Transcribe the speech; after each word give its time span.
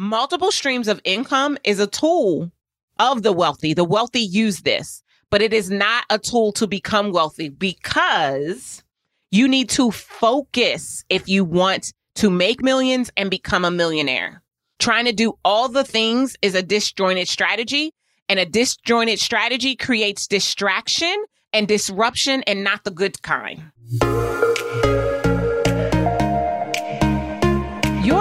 multiple 0.00 0.50
streams 0.50 0.88
of 0.88 0.98
income 1.04 1.58
is 1.62 1.78
a 1.78 1.86
tool 1.86 2.50
of 2.98 3.22
the 3.22 3.32
wealthy. 3.32 3.74
The 3.74 3.84
wealthy 3.84 4.20
use 4.20 4.62
this, 4.62 5.02
but 5.28 5.42
it 5.42 5.52
is 5.52 5.70
not 5.70 6.04
a 6.08 6.18
tool 6.18 6.52
to 6.52 6.66
become 6.66 7.12
wealthy 7.12 7.50
because 7.50 8.82
you 9.30 9.46
need 9.46 9.68
to 9.70 9.90
focus 9.90 11.04
if 11.10 11.28
you 11.28 11.44
want 11.44 11.92
to 12.14 12.30
make 12.30 12.62
millions 12.62 13.10
and 13.16 13.30
become 13.30 13.64
a 13.64 13.70
millionaire. 13.70 14.42
Trying 14.78 15.04
to 15.04 15.12
do 15.12 15.34
all 15.44 15.68
the 15.68 15.84
things 15.84 16.34
is 16.40 16.54
a 16.54 16.62
disjointed 16.62 17.28
strategy 17.28 17.92
and 18.30 18.40
a 18.40 18.46
disjointed 18.46 19.18
strategy 19.20 19.76
creates 19.76 20.26
distraction 20.26 21.14
and 21.52 21.68
disruption 21.68 22.42
and 22.46 22.64
not 22.64 22.84
the 22.84 22.90
good 22.90 23.20
kind. 23.20 23.70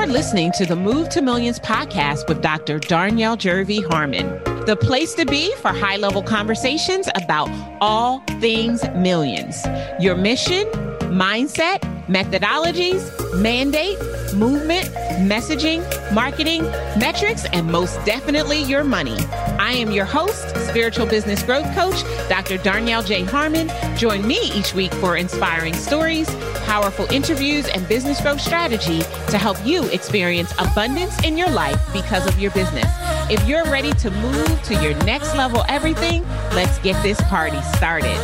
Listening 0.10 0.52
to 0.54 0.66
the 0.66 0.76
Move 0.76 1.10
to 1.10 1.22
Millions 1.22 1.60
podcast 1.60 2.28
with 2.28 2.42
Dr. 2.42 2.80
Darnyelle 2.80 3.38
Jervey 3.38 3.88
Harmon, 3.88 4.28
the 4.66 4.76
place 4.76 5.14
to 5.14 5.24
be 5.24 5.54
for 5.58 5.68
high 5.68 5.98
level 5.98 6.24
conversations 6.24 7.08
about 7.14 7.48
all 7.80 8.22
things 8.40 8.84
millions. 8.96 9.64
Your 10.00 10.16
mission, 10.16 10.66
mindset, 11.12 11.84
methodologies, 12.10 13.06
mandate, 13.40 14.00
movement, 14.34 14.86
messaging, 15.30 15.82
marketing, 16.14 16.64
metrics, 16.98 17.46
and 17.54 17.72
most 17.72 18.04
definitely 18.04 18.64
your 18.64 18.84
money. 18.84 19.18
I 19.60 19.74
am 19.74 19.92
your 19.92 20.06
host, 20.06 20.50
spiritual 20.68 21.06
business 21.06 21.44
growth 21.44 21.72
coach, 21.76 22.02
Dr. 22.28 22.58
Darnyelle 22.58 23.06
J. 23.06 23.24
Harmon. 23.24 23.70
Join 23.96 24.28
me 24.28 24.40
each 24.56 24.74
week 24.74 24.94
for 24.96 25.18
inspiring 25.18 25.76
stories, 25.76 26.28
powerful 26.66 27.06
interviews, 27.12 27.68
and 27.68 27.88
business 27.88 28.20
growth 28.22 28.42
strategy 28.42 29.02
to 29.30 29.38
help 29.38 29.64
you 29.64 29.86
experience 29.90 30.52
abundance 30.58 31.24
in 31.24 31.38
your 31.38 31.50
life 31.52 31.80
because 31.94 32.26
of 32.26 32.40
your 32.40 32.52
business. 32.52 32.88
If 33.30 33.48
you're 33.48 33.66
ready 33.66 33.92
to 33.94 34.10
move 34.10 34.64
to 34.64 34.74
your 34.82 34.96
next 35.04 35.36
level 35.36 35.64
everything, 35.70 36.28
let's 36.54 36.80
get 36.80 37.02
this 37.04 37.22
party 37.24 37.62
started. 37.78 38.18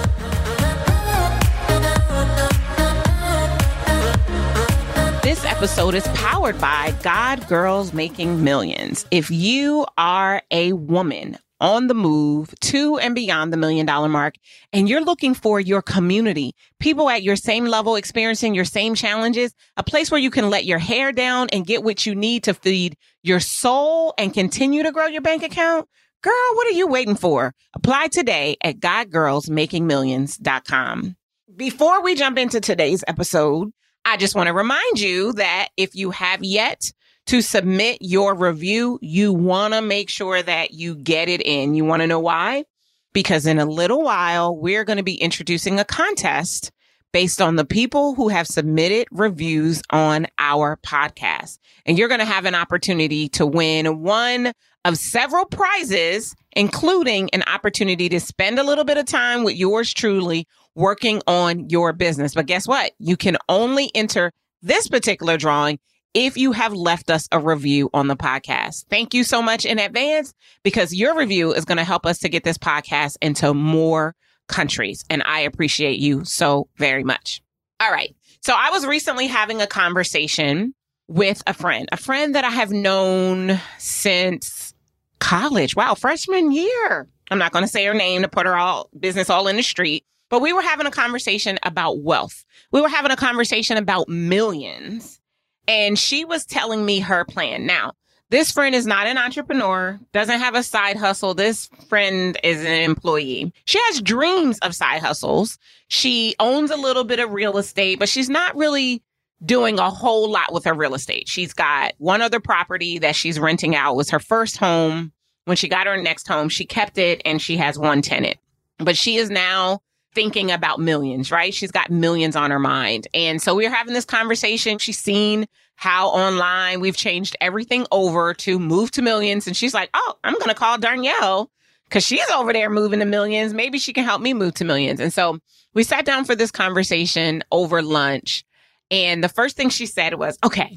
This 5.26 5.44
episode 5.44 5.96
is 5.96 6.08
powered 6.10 6.62
by 6.62 6.94
God 7.02 7.48
Girls 7.48 7.94
Making 7.94 8.44
Millions. 8.44 9.08
If 9.10 9.32
you 9.32 9.88
are 9.98 10.44
a 10.52 10.74
woman 10.74 11.40
on 11.60 11.88
the 11.88 11.96
move 11.96 12.54
to 12.60 13.00
and 13.00 13.16
beyond 13.16 13.52
the 13.52 13.58
million 13.58 13.88
dollar 13.88 14.08
mark, 14.08 14.36
and 14.72 14.88
you're 14.88 15.04
looking 15.04 15.34
for 15.34 15.60
your 15.60 15.82
community, 15.82 16.54
people 16.80 17.10
at 17.10 17.24
your 17.24 17.36
same 17.36 17.66
level 17.66 17.96
experiencing 17.96 18.54
your 18.54 18.66
same 18.66 18.94
challenges, 18.94 19.56
a 19.78 19.84
place 19.84 20.12
where 20.12 20.20
you 20.20 20.30
can 20.30 20.52
let 20.52 20.66
your 20.66 20.78
hair 20.78 21.12
down 21.12 21.48
and 21.52 21.66
get 21.66 21.84
what 21.84 22.06
you 22.06 22.14
need 22.14 22.44
to 22.44 22.54
feed 22.54 22.96
your 23.24 23.40
soul 23.40 24.14
and 24.20 24.32
continue 24.32 24.84
to 24.84 24.92
grow 24.92 25.08
your 25.08 25.24
bank 25.24 25.42
account, 25.42 25.90
girl, 26.22 26.52
what 26.54 26.68
are 26.68 26.78
you 26.78 26.86
waiting 26.86 27.16
for? 27.16 27.52
Apply 27.74 28.10
today 28.12 28.58
at 28.62 28.80
godgirlsmakingmillions.com. 28.80 31.16
Before 31.56 32.04
we 32.04 32.14
jump 32.14 32.38
into 32.38 32.62
today's 32.62 33.04
episode, 33.08 33.72
I 34.06 34.18
just 34.18 34.36
want 34.36 34.48
to 34.48 34.54
remind 34.54 35.00
you 35.00 35.34
that 35.34 35.70
if 35.78 35.96
you 35.96 36.12
have 36.12 36.44
yet 36.44 36.92
to 37.26 37.42
submit 37.42 37.98
your 38.02 38.36
review, 38.36 39.00
you 39.02 39.34
want 39.34 39.74
to 39.74 39.82
make 39.82 40.10
sure 40.10 40.44
that 40.44 40.72
you 40.72 40.96
get 40.96 41.28
it 41.28 41.42
in. 41.42 41.74
You 41.74 41.86
want 41.86 42.04
to 42.04 42.08
know 42.08 42.20
why? 42.20 42.66
Because 43.14 43.48
in 43.48 43.58
a 43.58 43.66
little 43.66 44.04
while, 44.04 44.56
we're 44.56 44.84
going 44.84 44.98
to 44.98 45.04
be 45.04 45.16
introducing 45.16 45.80
a 45.80 45.86
contest 45.86 46.72
based 47.14 47.42
on 47.42 47.56
the 47.56 47.66
people 47.66 48.14
who 48.14 48.28
have 48.28 48.46
submitted 48.46 49.08
reviews 49.10 49.82
on 49.90 50.28
our 50.38 50.78
podcast. 50.86 51.58
And 51.86 51.98
you're 51.98 52.10
going 52.10 52.20
to 52.20 52.26
have 52.26 52.46
an 52.46 52.56
opportunity 52.56 53.30
to 53.30 53.46
win 53.48 54.04
one 54.04 54.52
of 54.84 54.98
several 54.98 55.46
prizes, 55.46 56.36
including 56.52 57.30
an 57.32 57.44
opportunity 57.48 58.08
to 58.10 58.20
spend 58.20 58.60
a 58.60 58.64
little 58.64 58.84
bit 58.84 58.98
of 58.98 59.06
time 59.06 59.44
with 59.44 59.56
yours 59.56 59.92
truly 59.94 60.48
working 60.76 61.22
on 61.28 61.70
your 61.70 61.94
business. 61.94 62.34
But 62.34 62.46
guess 62.46 62.68
what? 62.68 62.92
You 63.00 63.18
can 63.18 63.38
only 63.50 63.92
enter 63.96 64.32
this 64.62 64.88
particular 64.88 65.38
drawing 65.38 65.80
if 66.14 66.38
you 66.38 66.54
have 66.54 66.74
left 66.74 67.10
us 67.10 67.28
a 67.32 67.40
review 67.40 67.90
on 67.94 68.08
the 68.08 68.16
podcast. 68.16 68.86
Thank 68.90 69.14
you 69.14 69.24
so 69.24 69.42
much 69.42 69.66
in 69.66 69.80
advance 69.80 70.34
because 70.64 70.94
your 70.94 71.18
review 71.18 71.54
is 71.54 71.66
going 71.66 71.78
to 71.78 71.84
help 71.84 72.06
us 72.06 72.20
to 72.20 72.30
get 72.30 72.44
this 72.44 72.58
podcast 72.58 73.18
into 73.22 73.54
more 73.54 74.16
countries. 74.48 75.04
And 75.10 75.24
I 75.24 75.42
appreciate 75.42 76.00
you 76.00 76.24
so 76.24 76.70
very 76.78 77.04
much. 77.04 77.42
All 77.80 77.92
right. 77.92 78.16
So 78.42 78.54
I 78.56 78.70
was 78.70 78.86
recently 78.86 79.28
having 79.28 79.62
a 79.62 79.68
conversation 79.68 80.74
with 81.08 81.44
a 81.46 81.54
friend, 81.54 81.90
a 81.92 81.98
friend 81.98 82.36
that 82.36 82.46
I 82.46 82.50
have 82.50 82.72
known 82.72 83.60
since 83.78 84.74
college. 85.20 85.76
Wow, 85.76 85.96
freshman 85.96 86.52
year. 86.52 87.08
I'm 87.30 87.40
not 87.40 87.52
going 87.52 87.66
to 87.66 87.72
say 87.72 87.86
her 87.86 87.94
name 87.94 88.22
to 88.22 88.28
put 88.28 88.46
her 88.46 88.56
all 88.56 88.90
business 88.98 89.30
all 89.30 89.48
in 89.48 89.56
the 89.56 89.64
street, 89.64 90.06
but 90.30 90.42
we 90.42 90.54
were 90.54 90.62
having 90.62 90.88
a 90.88 90.92
conversation 90.92 91.60
about 91.64 92.00
wealth. 92.00 92.46
We 92.72 92.82
were 92.82 92.90
having 92.90 93.12
a 93.12 93.16
conversation 93.16 93.78
about 93.78 94.10
millions. 94.10 95.20
And 95.68 95.98
she 95.98 96.26
was 96.26 96.46
telling 96.46 96.86
me 96.86 97.00
her 97.00 97.26
plan. 97.26 97.66
Now, 97.66 97.94
this 98.30 98.52
friend 98.52 98.74
is 98.74 98.88
not 98.88 99.08
an 99.08 99.18
entrepreneur, 99.18 100.00
doesn't 100.12 100.40
have 100.40 100.56
a 100.56 100.64
side 100.64 100.98
hustle. 100.98 101.34
This 101.34 101.68
friend 101.88 102.38
is 102.44 102.62
an 102.62 102.82
employee. 102.82 103.54
She 103.66 103.80
has 103.86 104.02
dreams 104.02 104.58
of 104.60 104.76
side 104.76 105.02
hustles. 105.02 105.58
She 105.88 106.36
owns 106.40 106.72
a 106.72 106.76
little 106.76 107.04
bit 107.04 107.20
of 107.20 107.32
real 107.32 107.58
estate, 107.58 108.00
but 108.00 108.10
she's 108.10 108.30
not 108.30 108.56
really 108.56 109.04
doing 109.44 109.78
a 109.78 109.90
whole 109.90 110.30
lot 110.30 110.54
with 110.54 110.66
her 110.66 110.74
real 110.74 110.96
estate. 110.96 111.28
She's 111.28 111.54
got 111.54 111.94
one 111.98 112.22
other 112.22 112.40
property 112.40 113.00
that 113.00 113.16
she's 113.16 113.40
renting 113.40 113.76
out. 113.76 113.94
It 113.94 113.98
was 113.98 114.10
her 114.10 114.20
first 114.20 114.58
home. 114.58 115.12
When 115.46 115.58
she 115.58 115.68
got 115.68 115.86
her 115.86 116.02
next 116.02 116.28
home, 116.28 116.50
she 116.50 116.66
kept 116.66 116.98
it 116.98 117.22
and 117.26 117.40
she 117.40 117.58
has 117.58 117.78
one 117.78 118.02
tenant. 118.02 118.38
But 118.80 118.98
she 118.98 119.18
is 119.18 119.30
now 119.30 119.82
thinking 120.16 120.50
about 120.50 120.80
millions, 120.80 121.32
right? 121.32 121.54
She's 121.54 121.72
got 121.72 121.92
millions 121.92 122.36
on 122.36 122.50
her 122.50 122.60
mind. 122.60 123.08
And 123.14 123.42
so 123.42 123.54
we 123.54 123.68
are 123.68 123.72
having 123.72 123.94
this 123.94 124.06
conversation. 124.06 124.80
She's 124.80 124.98
seen 124.98 125.46
how 125.76 126.08
online 126.08 126.80
we've 126.80 126.96
changed 126.96 127.36
everything 127.42 127.86
over 127.92 128.34
to 128.34 128.58
move 128.58 128.92
to 128.92 129.02
millions. 129.02 129.46
And 129.46 129.56
she's 129.56 129.74
like, 129.74 129.90
oh, 129.94 130.14
I'm 130.24 130.34
going 130.34 130.48
to 130.48 130.56
call 130.56 130.78
Darnyelle 130.78 131.48
because 131.84 132.06
she's 132.06 132.28
over 132.32 132.54
there 132.54 132.70
moving 132.70 133.00
to 133.00 133.06
millions. 133.06 133.54
Maybe 133.54 133.78
she 133.78 133.94
can 133.94 134.06
help 134.06 134.22
me 134.22 134.34
move 134.34 134.54
to 134.56 134.66
millions. 134.66 135.00
And 135.00 135.14
so 135.14 135.40
we 135.74 135.84
sat 135.84 136.06
down 136.06 136.26
for 136.26 136.36
this 136.36 136.52
conversation 136.52 137.44
over 137.52 137.82
lunch. 137.82 138.46
And 138.90 139.24
the 139.24 139.30
first 139.30 139.58
thing 139.58 139.70
she 139.70 139.86
said 139.86 140.16
was, 140.16 140.40
okay, 140.44 140.76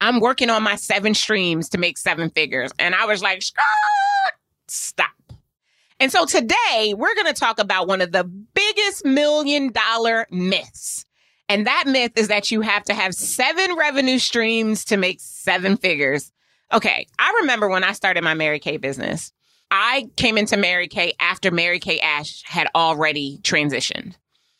I'm 0.00 0.20
working 0.20 0.50
on 0.50 0.62
my 0.62 0.76
seven 0.76 1.14
streams 1.14 1.70
to 1.70 1.78
make 1.78 1.96
seven 1.96 2.28
figures. 2.30 2.70
And 2.78 2.94
I 2.94 3.06
was 3.06 3.22
like, 3.22 3.42
stop. 4.68 5.10
And 5.98 6.12
so 6.12 6.26
today 6.26 6.94
we're 6.96 7.14
going 7.14 7.26
to 7.26 7.32
talk 7.32 7.58
about 7.58 7.88
one 7.88 8.00
of 8.00 8.12
the 8.12 8.24
biggest 8.24 9.04
million 9.04 9.72
dollar 9.72 10.26
myths. 10.30 11.04
And 11.48 11.66
that 11.66 11.84
myth 11.86 12.12
is 12.16 12.28
that 12.28 12.50
you 12.50 12.60
have 12.60 12.84
to 12.84 12.94
have 12.94 13.14
seven 13.14 13.76
revenue 13.76 14.18
streams 14.18 14.84
to 14.86 14.96
make 14.96 15.20
seven 15.20 15.76
figures. 15.76 16.32
Okay. 16.72 17.06
I 17.18 17.38
remember 17.40 17.68
when 17.68 17.84
I 17.84 17.92
started 17.92 18.24
my 18.24 18.34
Mary 18.34 18.58
Kay 18.58 18.76
business, 18.76 19.32
I 19.70 20.08
came 20.16 20.36
into 20.36 20.56
Mary 20.56 20.88
Kay 20.88 21.14
after 21.18 21.50
Mary 21.50 21.78
Kay 21.78 21.98
Ash 22.00 22.42
had 22.44 22.68
already 22.74 23.38
transitioned. 23.42 24.14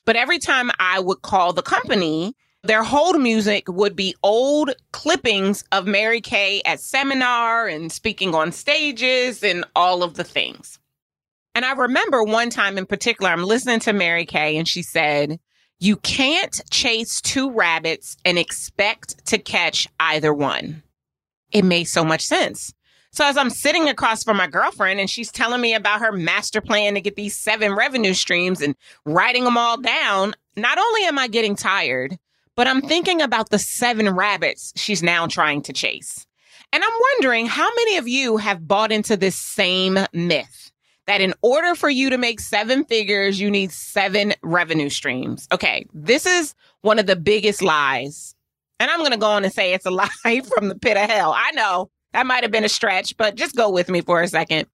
But 0.05 0.17
every 0.17 0.39
time 0.39 0.71
I 0.79 1.01
would 1.01 1.23
call 1.23 1.53
the 1.53 1.63
company, 1.63 2.35
their 2.63 2.83
hold 2.83 3.21
music 3.21 3.69
would 3.69 3.95
be 3.95 4.15
old 4.23 4.71
clippings 4.93 5.65
of 5.73 5.87
Mary 5.87 6.21
Kay 6.21 6.63
at 6.65 6.81
seminar 6.81 7.67
and 7.67 7.93
speaking 7.93 8.35
on 8.35 8.53
stages 8.53 9.43
and 9.43 9.65
all 9.75 10.03
of 10.03 10.15
the 10.15 10.25
things. 10.25 10.79
And 11.56 11.65
I 11.65 11.72
remember 11.72 12.22
one 12.22 12.50
time 12.50 12.77
in 12.77 12.84
particular, 12.84 13.31
I'm 13.31 13.43
listening 13.43 13.81
to 13.81 13.94
Mary 13.94 14.27
Kay 14.27 14.59
and 14.59 14.69
she 14.69 14.83
said, 14.83 15.41
you 15.78 15.97
can't 15.97 16.61
chase 16.71 17.19
two 17.22 17.50
rabbits 17.50 18.15
and 18.27 18.39
expect 18.39 19.25
to 19.28 19.39
catch 19.39 19.89
either 19.99 20.34
one. 20.34 20.83
It 21.53 21.65
made 21.65 21.84
so 21.84 22.05
much 22.05 22.27
sense. 22.27 22.75
So 23.11 23.25
as 23.25 23.39
I'm 23.39 23.48
sitting 23.48 23.89
across 23.89 24.22
from 24.22 24.36
my 24.36 24.47
girlfriend 24.48 25.01
and 25.01 25.09
she's 25.09 25.33
telling 25.33 25.63
me 25.63 25.72
about 25.72 26.03
her 26.03 26.13
master 26.13 26.60
plan 26.60 26.92
to 26.92 27.01
get 27.01 27.16
these 27.16 27.34
seven 27.34 27.75
revenue 27.75 28.13
streams 28.13 28.60
and 28.60 28.77
writing 29.07 29.45
them 29.45 29.57
all 29.57 29.81
down, 29.81 30.34
not 30.59 30.77
only 30.77 31.04
am 31.04 31.19
I 31.19 31.27
getting 31.27 31.57
tired, 31.57 32.19
but 32.54 32.66
I'm 32.66 32.83
thinking 32.83 33.22
about 33.22 33.48
the 33.48 33.59
seven 33.59 34.10
rabbits 34.10 34.75
she's 34.77 35.03
now 35.03 35.27
trying 35.27 35.63
to 35.63 35.72
chase. 35.72 36.27
And 36.71 36.84
I'm 36.84 37.01
wondering 37.15 37.47
how 37.47 37.71
many 37.77 37.97
of 37.97 38.07
you 38.07 38.36
have 38.36 38.69
bought 38.69 38.92
into 38.92 39.16
this 39.16 39.36
same 39.36 39.98
myth? 40.13 40.71
That 41.07 41.21
in 41.21 41.35
order 41.43 41.75
for 41.75 41.89
you 41.89 42.11
to 42.11 42.19
make 42.19 42.41
seven 42.41 42.85
figures, 42.85 43.41
you 43.41 43.51
need 43.51 43.73
seven 43.73 44.35
revenue 44.43 44.89
streams. 44.89 45.49
Okay, 45.53 45.87
this 45.95 46.27
is 46.27 46.55
one 46.83 46.99
of 46.99 47.07
the 47.07 47.17
biggest 47.17 47.63
lies. 47.63 48.35
And 48.79 48.91
I'm 48.91 48.99
going 48.99 49.13
to 49.13 49.17
go 49.17 49.27
on 49.27 49.45
and 49.45 49.53
say 49.53 49.73
it's 49.73 49.87
a 49.87 49.91
lie 50.25 50.41
from 50.55 50.69
the 50.69 50.77
pit 50.77 50.97
of 50.97 51.09
hell. 51.09 51.33
I 51.37 51.51
know 51.53 51.91
that 52.13 52.27
might 52.27 52.43
have 52.43 52.53
been 52.53 52.65
a 52.65 52.69
stretch, 52.69 53.17
but 53.17 53.35
just 53.35 53.57
go 53.57 53.71
with 53.71 53.89
me 53.89 54.01
for 54.01 54.21
a 54.21 54.29
second. 54.29 54.67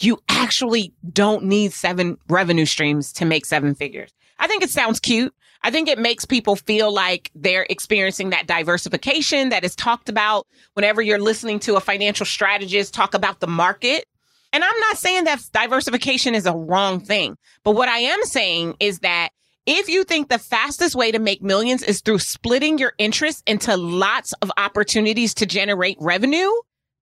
You 0.00 0.18
actually 0.28 0.94
don't 1.12 1.44
need 1.44 1.72
seven 1.72 2.16
revenue 2.28 2.64
streams 2.64 3.12
to 3.14 3.24
make 3.24 3.44
seven 3.44 3.74
figures. 3.74 4.10
I 4.38 4.46
think 4.46 4.62
it 4.62 4.70
sounds 4.70 4.98
cute. 4.98 5.34
I 5.62 5.70
think 5.70 5.88
it 5.88 5.98
makes 5.98 6.24
people 6.24 6.56
feel 6.56 6.90
like 6.90 7.30
they're 7.34 7.66
experiencing 7.68 8.30
that 8.30 8.46
diversification 8.46 9.50
that 9.50 9.62
is 9.62 9.76
talked 9.76 10.08
about 10.08 10.46
whenever 10.72 11.02
you're 11.02 11.18
listening 11.18 11.58
to 11.60 11.76
a 11.76 11.80
financial 11.80 12.24
strategist 12.24 12.94
talk 12.94 13.12
about 13.12 13.40
the 13.40 13.46
market. 13.46 14.06
And 14.52 14.64
I'm 14.64 14.80
not 14.80 14.98
saying 14.98 15.24
that 15.24 15.40
diversification 15.52 16.34
is 16.34 16.46
a 16.46 16.52
wrong 16.52 17.00
thing, 17.00 17.36
but 17.62 17.72
what 17.72 17.88
I 17.88 17.98
am 17.98 18.22
saying 18.24 18.74
is 18.80 19.00
that 19.00 19.30
if 19.66 19.88
you 19.88 20.04
think 20.04 20.28
the 20.28 20.38
fastest 20.38 20.96
way 20.96 21.12
to 21.12 21.18
make 21.18 21.42
millions 21.42 21.82
is 21.82 22.00
through 22.00 22.18
splitting 22.18 22.78
your 22.78 22.94
interest 22.98 23.42
into 23.46 23.76
lots 23.76 24.32
of 24.42 24.50
opportunities 24.56 25.34
to 25.34 25.46
generate 25.46 25.96
revenue, 26.00 26.50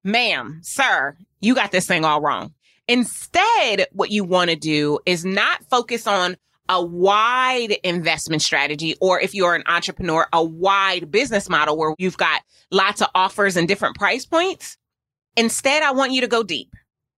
ma'am, 0.04 0.60
sir, 0.62 1.16
you 1.40 1.54
got 1.54 1.70
this 1.70 1.86
thing 1.86 2.04
all 2.04 2.20
wrong. 2.20 2.52
Instead, 2.88 3.86
what 3.92 4.10
you 4.10 4.24
want 4.24 4.50
to 4.50 4.56
do 4.56 4.98
is 5.06 5.24
not 5.24 5.64
focus 5.70 6.06
on 6.06 6.36
a 6.68 6.84
wide 6.84 7.76
investment 7.82 8.42
strategy, 8.42 8.94
or 9.00 9.18
if 9.20 9.34
you're 9.34 9.54
an 9.54 9.62
entrepreneur, 9.66 10.26
a 10.32 10.44
wide 10.44 11.10
business 11.10 11.48
model 11.48 11.78
where 11.78 11.94
you've 11.98 12.18
got 12.18 12.42
lots 12.70 13.00
of 13.00 13.08
offers 13.14 13.56
and 13.56 13.66
different 13.68 13.96
price 13.96 14.26
points. 14.26 14.76
Instead, 15.36 15.82
I 15.82 15.92
want 15.92 16.12
you 16.12 16.20
to 16.20 16.28
go 16.28 16.42
deep. 16.42 16.68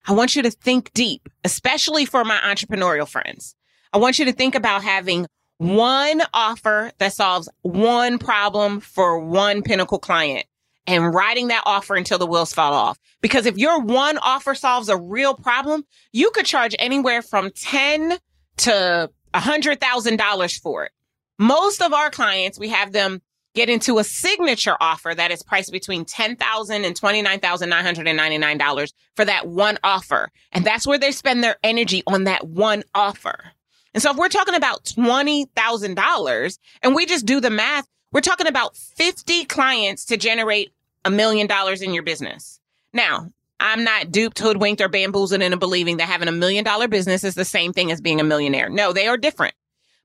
I 0.06 0.12
want 0.12 0.34
you 0.34 0.42
to 0.42 0.50
think 0.50 0.92
deep, 0.92 1.28
especially 1.44 2.04
for 2.04 2.24
my 2.24 2.38
entrepreneurial 2.38 3.08
friends. 3.08 3.54
I 3.92 3.98
want 3.98 4.18
you 4.18 4.24
to 4.26 4.32
think 4.32 4.54
about 4.54 4.82
having 4.82 5.26
one 5.58 6.22
offer 6.32 6.90
that 6.98 7.12
solves 7.12 7.48
one 7.62 8.18
problem 8.18 8.80
for 8.80 9.18
one 9.18 9.62
pinnacle 9.62 9.98
client 9.98 10.46
and 10.86 11.12
writing 11.12 11.48
that 11.48 11.62
offer 11.66 11.94
until 11.94 12.18
the 12.18 12.26
wheels 12.26 12.52
fall 12.52 12.72
off. 12.72 12.98
Because 13.20 13.46
if 13.46 13.58
your 13.58 13.80
one 13.80 14.16
offer 14.18 14.54
solves 14.54 14.88
a 14.88 14.96
real 14.96 15.34
problem, 15.34 15.84
you 16.12 16.30
could 16.30 16.46
charge 16.46 16.74
anywhere 16.78 17.20
from 17.20 17.50
10 17.50 18.16
to 18.58 19.10
$100,000 19.34 20.60
for 20.60 20.84
it. 20.84 20.92
Most 21.38 21.82
of 21.82 21.92
our 21.92 22.10
clients, 22.10 22.58
we 22.58 22.70
have 22.70 22.92
them 22.92 23.20
get 23.54 23.68
into 23.68 23.98
a 23.98 24.04
signature 24.04 24.76
offer 24.80 25.14
that 25.14 25.30
is 25.30 25.42
priced 25.42 25.72
between 25.72 26.04
$10,000 26.04 26.86
and 26.86 27.00
$29,999 27.00 28.92
for 29.16 29.24
that 29.24 29.48
one 29.48 29.78
offer. 29.82 30.30
And 30.52 30.64
that's 30.64 30.86
where 30.86 30.98
they 30.98 31.12
spend 31.12 31.42
their 31.42 31.56
energy 31.62 32.02
on 32.06 32.24
that 32.24 32.46
one 32.46 32.84
offer. 32.94 33.52
And 33.92 34.02
so 34.02 34.12
if 34.12 34.16
we're 34.16 34.28
talking 34.28 34.54
about 34.54 34.84
$20,000 34.84 36.58
and 36.82 36.94
we 36.94 37.06
just 37.06 37.26
do 37.26 37.40
the 37.40 37.50
math, 37.50 37.86
we're 38.12 38.20
talking 38.20 38.46
about 38.46 38.76
50 38.76 39.44
clients 39.46 40.04
to 40.06 40.16
generate 40.16 40.72
a 41.04 41.10
million 41.10 41.46
dollars 41.46 41.82
in 41.82 41.94
your 41.94 42.02
business. 42.02 42.60
Now, 42.92 43.30
I'm 43.58 43.84
not 43.84 44.10
duped, 44.10 44.38
hoodwinked, 44.38 44.80
or 44.80 44.88
bamboozled 44.88 45.42
into 45.42 45.56
believing 45.56 45.98
that 45.98 46.08
having 46.08 46.28
a 46.28 46.32
million 46.32 46.64
dollar 46.64 46.88
business 46.88 47.24
is 47.24 47.34
the 47.34 47.44
same 47.44 47.72
thing 47.72 47.90
as 47.92 48.00
being 48.00 48.20
a 48.20 48.24
millionaire. 48.24 48.70
No, 48.70 48.92
they 48.92 49.06
are 49.06 49.16
different. 49.16 49.54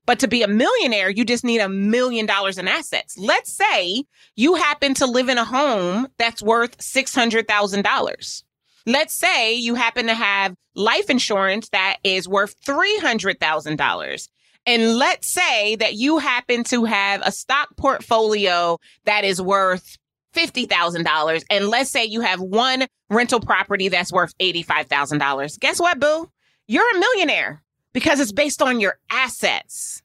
But 0.06 0.20
to 0.20 0.28
be 0.28 0.42
a 0.42 0.48
millionaire, 0.48 1.10
you 1.10 1.24
just 1.24 1.44
need 1.44 1.58
a 1.58 1.68
million 1.68 2.26
dollars 2.26 2.58
in 2.58 2.68
assets. 2.68 3.18
Let's 3.18 3.52
say 3.52 4.04
you 4.36 4.54
happen 4.54 4.94
to 4.94 5.06
live 5.06 5.28
in 5.28 5.36
a 5.38 5.44
home 5.44 6.06
that's 6.16 6.40
worth 6.42 6.78
$600,000. 6.78 8.42
Let's 8.86 9.14
say 9.14 9.54
you 9.54 9.74
happen 9.74 10.06
to 10.06 10.14
have 10.14 10.54
life 10.76 11.10
insurance 11.10 11.68
that 11.70 11.96
is 12.04 12.28
worth 12.28 12.54
$300,000. 12.64 14.28
And 14.64 14.96
let's 14.96 15.26
say 15.28 15.76
that 15.76 15.94
you 15.94 16.18
happen 16.18 16.64
to 16.64 16.84
have 16.84 17.20
a 17.24 17.32
stock 17.32 17.76
portfolio 17.76 18.78
that 19.04 19.24
is 19.24 19.42
worth 19.42 19.96
$50,000. 20.34 21.44
And 21.50 21.68
let's 21.68 21.90
say 21.90 22.04
you 22.04 22.20
have 22.20 22.40
one 22.40 22.86
rental 23.10 23.40
property 23.40 23.88
that's 23.88 24.12
worth 24.12 24.36
$85,000. 24.38 25.58
Guess 25.58 25.80
what, 25.80 25.98
boo? 25.98 26.30
You're 26.68 26.96
a 26.96 26.98
millionaire 26.98 27.62
because 27.96 28.20
it's 28.20 28.30
based 28.30 28.60
on 28.60 28.78
your 28.78 28.98
assets. 29.10 30.02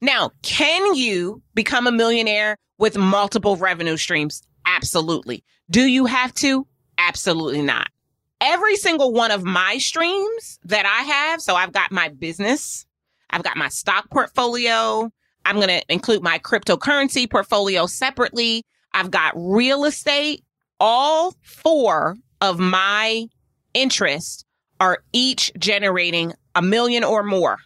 Now, 0.00 0.30
can 0.40 0.94
you 0.94 1.42
become 1.52 1.86
a 1.86 1.92
millionaire 1.92 2.56
with 2.78 2.96
multiple 2.96 3.58
revenue 3.58 3.98
streams? 3.98 4.40
Absolutely. 4.64 5.44
Do 5.68 5.82
you 5.82 6.06
have 6.06 6.32
to? 6.36 6.66
Absolutely 6.96 7.60
not 7.60 7.90
every 8.40 8.76
single 8.76 9.12
one 9.12 9.30
of 9.30 9.44
my 9.44 9.76
streams 9.76 10.58
that 10.64 10.86
I 10.86 11.02
have. 11.02 11.42
So 11.42 11.54
I've 11.54 11.72
got 11.72 11.92
my 11.92 12.08
business, 12.08 12.86
I've 13.28 13.42
got 13.42 13.58
my 13.58 13.68
stock 13.68 14.08
portfolio. 14.10 15.10
I'm 15.44 15.56
going 15.56 15.68
to 15.68 15.82
include 15.92 16.22
my 16.22 16.38
cryptocurrency 16.38 17.30
portfolio 17.30 17.84
separately. 17.84 18.62
I've 18.94 19.10
got 19.10 19.34
real 19.36 19.84
estate. 19.84 20.42
All 20.80 21.34
four 21.42 22.16
of 22.40 22.58
my 22.58 23.26
interests 23.74 24.44
are 24.80 25.04
each 25.12 25.52
generating 25.58 26.32
a 26.54 26.62
million 26.62 27.04
or 27.04 27.22
more. 27.22 27.58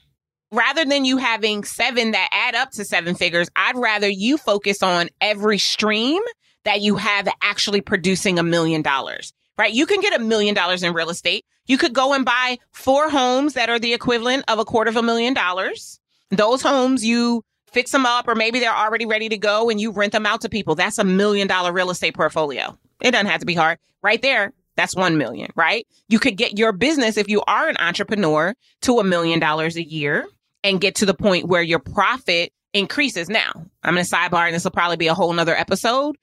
Rather 0.50 0.84
than 0.84 1.04
you 1.04 1.18
having 1.18 1.62
seven 1.62 2.12
that 2.12 2.28
add 2.32 2.54
up 2.54 2.70
to 2.70 2.84
seven 2.84 3.14
figures, 3.14 3.48
I'd 3.54 3.76
rather 3.76 4.08
you 4.08 4.38
focus 4.38 4.82
on 4.82 5.08
every 5.20 5.58
stream 5.58 6.22
that 6.64 6.80
you 6.80 6.96
have 6.96 7.28
actually 7.42 7.82
producing 7.82 8.38
a 8.38 8.42
million 8.42 8.82
dollars 8.82 9.32
right? 9.58 9.74
You 9.74 9.84
can 9.84 10.00
get 10.00 10.18
a 10.18 10.22
million 10.22 10.54
dollars 10.54 10.82
in 10.82 10.94
real 10.94 11.10
estate. 11.10 11.44
You 11.66 11.76
could 11.76 11.92
go 11.92 12.14
and 12.14 12.24
buy 12.24 12.58
four 12.70 13.10
homes 13.10 13.52
that 13.54 13.68
are 13.68 13.78
the 13.78 13.92
equivalent 13.92 14.44
of 14.48 14.58
a 14.58 14.64
quarter 14.64 14.88
of 14.88 14.96
a 14.96 15.02
million 15.02 15.34
dollars. 15.34 16.00
Those 16.30 16.62
homes, 16.62 17.04
you 17.04 17.44
fix 17.66 17.90
them 17.90 18.06
up, 18.06 18.26
or 18.28 18.34
maybe 18.34 18.60
they're 18.60 18.74
already 18.74 19.04
ready 19.04 19.28
to 19.28 19.36
go 19.36 19.68
and 19.68 19.78
you 19.78 19.90
rent 19.90 20.12
them 20.12 20.24
out 20.24 20.40
to 20.42 20.48
people. 20.48 20.74
That's 20.74 20.98
a 20.98 21.04
million 21.04 21.48
dollar 21.48 21.72
real 21.72 21.90
estate 21.90 22.14
portfolio. 22.14 22.78
It 23.02 23.10
doesn't 23.10 23.26
have 23.26 23.40
to 23.40 23.46
be 23.46 23.54
hard. 23.54 23.78
Right 24.02 24.22
there, 24.22 24.52
that's 24.78 24.96
1 24.96 25.18
million, 25.18 25.50
right? 25.54 25.86
You 26.08 26.18
could 26.18 26.36
get 26.36 26.58
your 26.58 26.72
business, 26.72 27.18
if 27.18 27.28
you 27.28 27.42
are 27.46 27.68
an 27.68 27.76
entrepreneur, 27.78 28.54
to 28.82 29.00
a 29.00 29.04
million 29.04 29.40
dollars 29.40 29.76
a 29.76 29.86
year 29.86 30.26
and 30.64 30.80
get 30.80 30.94
to 30.96 31.06
the 31.06 31.14
point 31.14 31.46
where 31.48 31.62
your 31.62 31.80
profit 31.80 32.52
increases. 32.72 33.28
Now, 33.28 33.50
I'm 33.82 33.94
going 33.94 34.06
to 34.06 34.10
sidebar, 34.10 34.46
and 34.46 34.54
this 34.54 34.64
will 34.64 34.70
probably 34.70 34.96
be 34.96 35.08
a 35.08 35.14
whole 35.14 35.32
nother 35.32 35.54
episode 35.54 36.16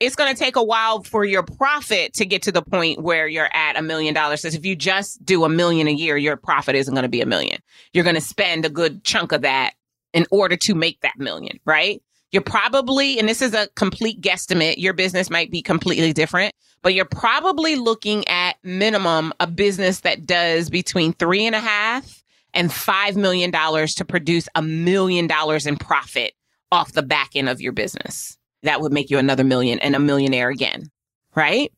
it's 0.00 0.16
going 0.16 0.34
to 0.34 0.38
take 0.38 0.56
a 0.56 0.62
while 0.62 1.02
for 1.02 1.24
your 1.24 1.42
profit 1.42 2.14
to 2.14 2.26
get 2.26 2.42
to 2.42 2.52
the 2.52 2.62
point 2.62 3.00
where 3.00 3.26
you're 3.26 3.48
at 3.54 3.78
a 3.78 3.82
million 3.82 4.14
dollars. 4.14 4.42
Because 4.42 4.54
if 4.54 4.66
you 4.66 4.76
just 4.76 5.24
do 5.24 5.44
a 5.44 5.48
million 5.48 5.88
a 5.88 5.92
year, 5.92 6.16
your 6.16 6.36
profit 6.36 6.74
isn't 6.74 6.94
going 6.94 7.04
to 7.04 7.08
be 7.08 7.20
a 7.20 7.26
million. 7.26 7.60
You're 7.92 8.04
going 8.04 8.16
to 8.16 8.20
spend 8.20 8.64
a 8.64 8.70
good 8.70 9.04
chunk 9.04 9.32
of 9.32 9.42
that 9.42 9.74
in 10.12 10.26
order 10.30 10.56
to 10.56 10.74
make 10.74 11.00
that 11.00 11.18
million, 11.18 11.58
right? 11.64 12.02
You're 12.34 12.42
probably, 12.42 13.20
and 13.20 13.28
this 13.28 13.40
is 13.40 13.54
a 13.54 13.68
complete 13.76 14.20
guesstimate, 14.20 14.74
your 14.78 14.92
business 14.92 15.30
might 15.30 15.52
be 15.52 15.62
completely 15.62 16.12
different, 16.12 16.52
but 16.82 16.92
you're 16.92 17.04
probably 17.04 17.76
looking 17.76 18.26
at 18.26 18.56
minimum 18.64 19.32
a 19.38 19.46
business 19.46 20.00
that 20.00 20.26
does 20.26 20.68
between 20.68 21.12
three 21.12 21.46
and 21.46 21.54
a 21.54 21.60
half 21.60 22.24
and 22.52 22.72
five 22.72 23.14
million 23.14 23.52
dollars 23.52 23.94
to 23.94 24.04
produce 24.04 24.48
a 24.56 24.62
million 24.62 25.28
dollars 25.28 25.64
in 25.64 25.76
profit 25.76 26.32
off 26.72 26.90
the 26.90 27.04
back 27.04 27.36
end 27.36 27.48
of 27.48 27.60
your 27.60 27.70
business 27.72 28.36
that 28.64 28.80
would 28.80 28.92
make 28.92 29.10
you 29.10 29.18
another 29.18 29.44
million 29.44 29.78
and 29.78 29.94
a 29.94 30.00
millionaire 30.00 30.48
again, 30.48 30.90
right? 31.36 31.70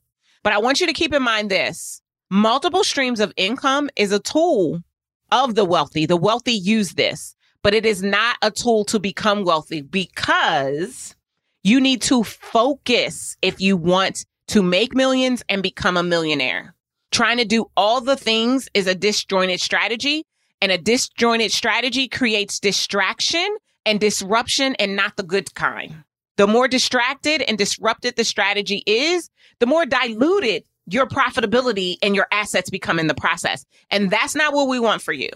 But 0.42 0.54
I 0.54 0.58
want 0.58 0.80
you 0.80 0.86
to 0.86 0.94
keep 0.94 1.12
in 1.12 1.22
mind 1.22 1.50
this 1.50 2.00
multiple 2.30 2.82
streams 2.82 3.20
of 3.20 3.30
income 3.36 3.90
is 3.94 4.10
a 4.10 4.20
tool 4.20 4.80
of 5.30 5.54
the 5.54 5.66
wealthy. 5.66 6.06
The 6.06 6.16
wealthy 6.16 6.54
use 6.54 6.94
this, 6.94 7.35
but 7.66 7.74
it 7.74 7.84
is 7.84 8.00
not 8.00 8.36
a 8.42 8.50
tool 8.52 8.84
to 8.84 9.00
become 9.00 9.42
wealthy 9.42 9.80
because 9.80 11.16
you 11.64 11.80
need 11.80 12.00
to 12.00 12.22
focus 12.22 13.36
if 13.42 13.60
you 13.60 13.76
want 13.76 14.24
to 14.46 14.62
make 14.62 14.94
millions 14.94 15.42
and 15.48 15.64
become 15.64 15.96
a 15.96 16.02
millionaire. 16.04 16.76
Trying 17.10 17.38
to 17.38 17.44
do 17.44 17.68
all 17.76 18.00
the 18.00 18.14
things 18.14 18.68
is 18.72 18.86
a 18.86 18.94
disjointed 18.94 19.60
strategy, 19.60 20.24
and 20.62 20.70
a 20.70 20.78
disjointed 20.78 21.50
strategy 21.50 22.06
creates 22.06 22.60
distraction 22.60 23.56
and 23.84 23.98
disruption 23.98 24.76
and 24.78 24.94
not 24.94 25.16
the 25.16 25.24
good 25.24 25.52
kind. 25.54 26.04
The 26.36 26.46
more 26.46 26.68
distracted 26.68 27.42
and 27.42 27.58
disrupted 27.58 28.14
the 28.14 28.22
strategy 28.22 28.84
is, 28.86 29.28
the 29.58 29.66
more 29.66 29.84
diluted 29.84 30.62
your 30.86 31.06
profitability 31.06 31.96
and 32.00 32.14
your 32.14 32.28
assets 32.30 32.70
become 32.70 33.00
in 33.00 33.08
the 33.08 33.14
process. 33.14 33.66
And 33.90 34.08
that's 34.08 34.36
not 34.36 34.54
what 34.54 34.68
we 34.68 34.78
want 34.78 35.02
for 35.02 35.12
you. 35.12 35.30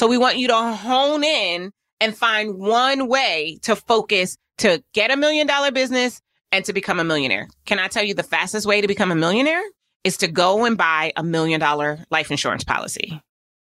So 0.00 0.06
we 0.06 0.16
want 0.16 0.38
you 0.38 0.48
to 0.48 0.56
hone 0.56 1.22
in 1.22 1.72
and 2.00 2.16
find 2.16 2.54
one 2.54 3.06
way 3.06 3.58
to 3.64 3.76
focus 3.76 4.38
to 4.56 4.82
get 4.94 5.10
a 5.10 5.16
million 5.18 5.46
dollar 5.46 5.70
business 5.70 6.22
and 6.50 6.64
to 6.64 6.72
become 6.72 6.98
a 6.98 7.04
millionaire. 7.04 7.48
Can 7.66 7.78
I 7.78 7.88
tell 7.88 8.02
you 8.02 8.14
the 8.14 8.22
fastest 8.22 8.66
way 8.66 8.80
to 8.80 8.88
become 8.88 9.10
a 9.10 9.14
millionaire 9.14 9.62
is 10.02 10.16
to 10.16 10.28
go 10.28 10.64
and 10.64 10.78
buy 10.78 11.12
a 11.16 11.22
million 11.22 11.60
dollar 11.60 12.02
life 12.10 12.30
insurance 12.30 12.64
policy. 12.64 13.20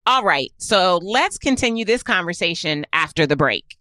All 0.06 0.24
right. 0.24 0.50
So 0.60 1.02
let's 1.04 1.38
continue 1.38 1.84
this 1.84 2.04
conversation 2.04 2.86
after 2.94 3.28
the 3.28 3.36
break. 3.36 3.76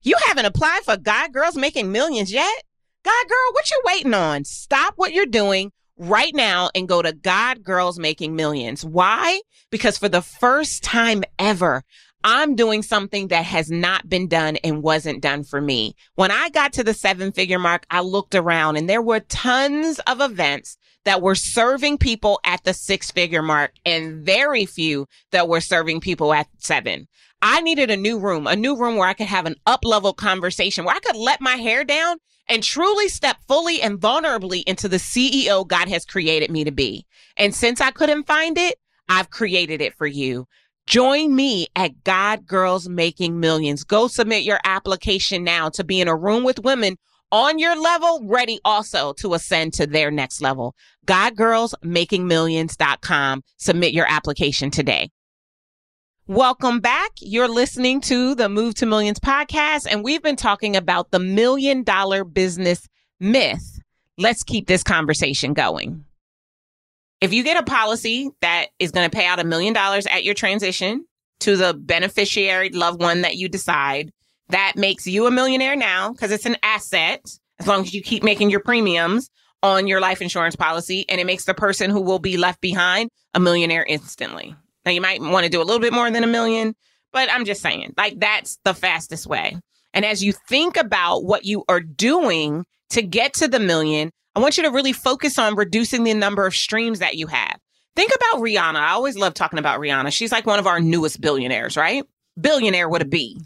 You 0.00 0.16
haven't 0.24 0.46
applied 0.46 0.84
for 0.86 0.96
God 0.96 1.34
Girls 1.34 1.54
Making 1.54 1.92
Millions 1.92 2.32
yet? 2.32 2.62
God 3.04 3.28
Girl, 3.28 3.52
what 3.52 3.70
you 3.70 3.82
waiting 3.84 4.14
on? 4.14 4.44
Stop 4.44 4.94
what 4.96 5.12
you're 5.12 5.26
doing 5.26 5.70
right 5.98 6.34
now 6.34 6.70
and 6.74 6.88
go 6.88 7.02
to 7.02 7.12
God 7.12 7.62
Girls 7.62 7.98
Making 7.98 8.36
Millions. 8.36 8.84
Why? 8.84 9.40
Because 9.70 9.98
for 9.98 10.08
the 10.08 10.22
first 10.22 10.82
time 10.82 11.24
ever, 11.38 11.82
I'm 12.24 12.56
doing 12.56 12.82
something 12.82 13.28
that 13.28 13.44
has 13.44 13.70
not 13.70 14.08
been 14.08 14.26
done 14.26 14.56
and 14.64 14.82
wasn't 14.82 15.22
done 15.22 15.44
for 15.44 15.60
me. 15.60 15.94
When 16.16 16.30
I 16.30 16.48
got 16.48 16.72
to 16.74 16.84
the 16.84 16.94
seven 16.94 17.30
figure 17.32 17.58
mark, 17.58 17.86
I 17.90 18.00
looked 18.00 18.34
around 18.34 18.76
and 18.76 18.88
there 18.88 19.02
were 19.02 19.20
tons 19.20 20.00
of 20.08 20.20
events 20.20 20.76
that 21.06 21.22
were 21.22 21.36
serving 21.36 21.96
people 21.96 22.40
at 22.44 22.64
the 22.64 22.74
six 22.74 23.12
figure 23.12 23.40
mark 23.40 23.72
and 23.86 24.26
very 24.26 24.66
few 24.66 25.06
that 25.30 25.48
were 25.48 25.60
serving 25.60 26.00
people 26.00 26.34
at 26.34 26.48
seven. 26.58 27.06
I 27.40 27.60
needed 27.60 27.92
a 27.92 27.96
new 27.96 28.18
room, 28.18 28.48
a 28.48 28.56
new 28.56 28.76
room 28.76 28.96
where 28.96 29.08
I 29.08 29.14
could 29.14 29.28
have 29.28 29.46
an 29.46 29.54
up 29.66 29.84
level 29.84 30.12
conversation, 30.12 30.84
where 30.84 30.96
I 30.96 31.00
could 31.00 31.14
let 31.14 31.40
my 31.40 31.52
hair 31.52 31.84
down 31.84 32.16
and 32.48 32.60
truly 32.60 33.08
step 33.08 33.36
fully 33.46 33.80
and 33.80 34.00
vulnerably 34.00 34.64
into 34.66 34.88
the 34.88 34.96
CEO 34.96 35.66
God 35.66 35.88
has 35.88 36.04
created 36.04 36.50
me 36.50 36.64
to 36.64 36.72
be. 36.72 37.06
And 37.36 37.54
since 37.54 37.80
I 37.80 37.92
couldn't 37.92 38.26
find 38.26 38.58
it, 38.58 38.76
I've 39.08 39.30
created 39.30 39.80
it 39.80 39.94
for 39.94 40.08
you. 40.08 40.46
Join 40.88 41.36
me 41.36 41.68
at 41.76 42.02
God 42.02 42.46
Girls 42.46 42.88
Making 42.88 43.38
Millions. 43.38 43.84
Go 43.84 44.08
submit 44.08 44.42
your 44.42 44.58
application 44.64 45.44
now 45.44 45.68
to 45.70 45.84
be 45.84 46.00
in 46.00 46.08
a 46.08 46.16
room 46.16 46.42
with 46.42 46.64
women 46.64 46.96
on 47.32 47.58
your 47.58 47.80
level, 47.80 48.20
ready 48.24 48.60
also 48.64 49.12
to 49.14 49.34
ascend 49.34 49.74
to 49.74 49.86
their 49.86 50.10
next 50.10 50.40
level. 50.40 50.74
GodGirlsMakingMillions.com. 51.06 53.42
Submit 53.58 53.92
your 53.92 54.06
application 54.08 54.70
today. 54.70 55.10
Welcome 56.28 56.80
back. 56.80 57.12
You're 57.20 57.46
listening 57.46 58.00
to 58.02 58.34
the 58.34 58.48
Move 58.48 58.74
to 58.76 58.86
Millions 58.86 59.20
podcast, 59.20 59.86
and 59.88 60.02
we've 60.02 60.22
been 60.22 60.34
talking 60.34 60.74
about 60.74 61.12
the 61.12 61.20
million 61.20 61.84
dollar 61.84 62.24
business 62.24 62.88
myth. 63.20 63.78
Let's 64.18 64.42
keep 64.42 64.66
this 64.66 64.82
conversation 64.82 65.54
going. 65.54 66.04
If 67.20 67.32
you 67.32 67.44
get 67.44 67.56
a 67.56 67.62
policy 67.62 68.30
that 68.40 68.66
is 68.80 68.90
going 68.90 69.08
to 69.08 69.16
pay 69.16 69.24
out 69.24 69.38
a 69.38 69.44
million 69.44 69.72
dollars 69.72 70.04
at 70.06 70.24
your 70.24 70.34
transition 70.34 71.06
to 71.40 71.56
the 71.56 71.74
beneficiary 71.74 72.70
loved 72.70 73.00
one 73.00 73.22
that 73.22 73.36
you 73.36 73.48
decide, 73.48 74.10
that 74.48 74.74
makes 74.76 75.06
you 75.06 75.26
a 75.26 75.30
millionaire 75.30 75.76
now 75.76 76.12
because 76.12 76.30
it's 76.30 76.46
an 76.46 76.56
asset 76.62 77.24
as 77.58 77.66
long 77.66 77.82
as 77.82 77.94
you 77.94 78.02
keep 78.02 78.22
making 78.22 78.50
your 78.50 78.60
premiums 78.60 79.30
on 79.62 79.86
your 79.86 80.00
life 80.00 80.22
insurance 80.22 80.56
policy. 80.56 81.04
And 81.08 81.20
it 81.20 81.26
makes 81.26 81.44
the 81.44 81.54
person 81.54 81.90
who 81.90 82.00
will 82.00 82.18
be 82.18 82.36
left 82.36 82.60
behind 82.60 83.10
a 83.34 83.40
millionaire 83.40 83.84
instantly. 83.84 84.54
Now 84.84 84.92
you 84.92 85.00
might 85.00 85.20
want 85.20 85.44
to 85.44 85.50
do 85.50 85.60
a 85.60 85.64
little 85.64 85.80
bit 85.80 85.92
more 85.92 86.10
than 86.10 86.22
a 86.22 86.28
million, 86.28 86.74
but 87.12 87.30
I'm 87.30 87.44
just 87.44 87.62
saying, 87.62 87.94
like 87.96 88.20
that's 88.20 88.58
the 88.64 88.74
fastest 88.74 89.26
way. 89.26 89.58
And 89.92 90.04
as 90.04 90.22
you 90.22 90.32
think 90.48 90.76
about 90.76 91.24
what 91.24 91.44
you 91.44 91.64
are 91.68 91.80
doing 91.80 92.66
to 92.90 93.02
get 93.02 93.34
to 93.34 93.48
the 93.48 93.58
million, 93.58 94.10
I 94.34 94.40
want 94.40 94.58
you 94.58 94.62
to 94.64 94.70
really 94.70 94.92
focus 94.92 95.38
on 95.38 95.56
reducing 95.56 96.04
the 96.04 96.14
number 96.14 96.46
of 96.46 96.54
streams 96.54 96.98
that 96.98 97.16
you 97.16 97.26
have. 97.26 97.58
Think 97.96 98.12
about 98.14 98.42
Rihanna. 98.42 98.76
I 98.76 98.90
always 98.90 99.16
love 99.16 99.32
talking 99.32 99.58
about 99.58 99.80
Rihanna. 99.80 100.12
She's 100.12 100.30
like 100.30 100.44
one 100.44 100.58
of 100.58 100.66
our 100.66 100.78
newest 100.78 101.20
billionaires, 101.20 101.78
right? 101.78 102.04
Billionaire 102.38 102.90
with 102.90 103.00
a 103.00 103.06
B. 103.06 103.40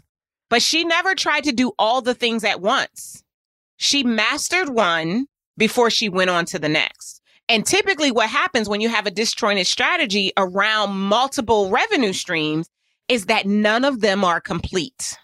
But 0.51 0.61
she 0.61 0.83
never 0.83 1.15
tried 1.15 1.45
to 1.45 1.53
do 1.53 1.71
all 1.79 2.01
the 2.01 2.13
things 2.13 2.43
at 2.43 2.59
once. 2.59 3.23
She 3.77 4.03
mastered 4.03 4.67
one 4.67 5.27
before 5.57 5.89
she 5.89 6.09
went 6.09 6.29
on 6.29 6.43
to 6.47 6.59
the 6.59 6.67
next. 6.67 7.21
And 7.47 7.65
typically, 7.65 8.11
what 8.11 8.29
happens 8.29 8.67
when 8.67 8.81
you 8.81 8.89
have 8.89 9.07
a 9.07 9.11
disjointed 9.11 9.65
strategy 9.65 10.33
around 10.35 10.91
multiple 10.91 11.69
revenue 11.69 12.11
streams 12.11 12.69
is 13.07 13.27
that 13.27 13.45
none 13.45 13.85
of 13.85 14.01
them 14.01 14.25
are 14.25 14.41
complete. 14.41 15.17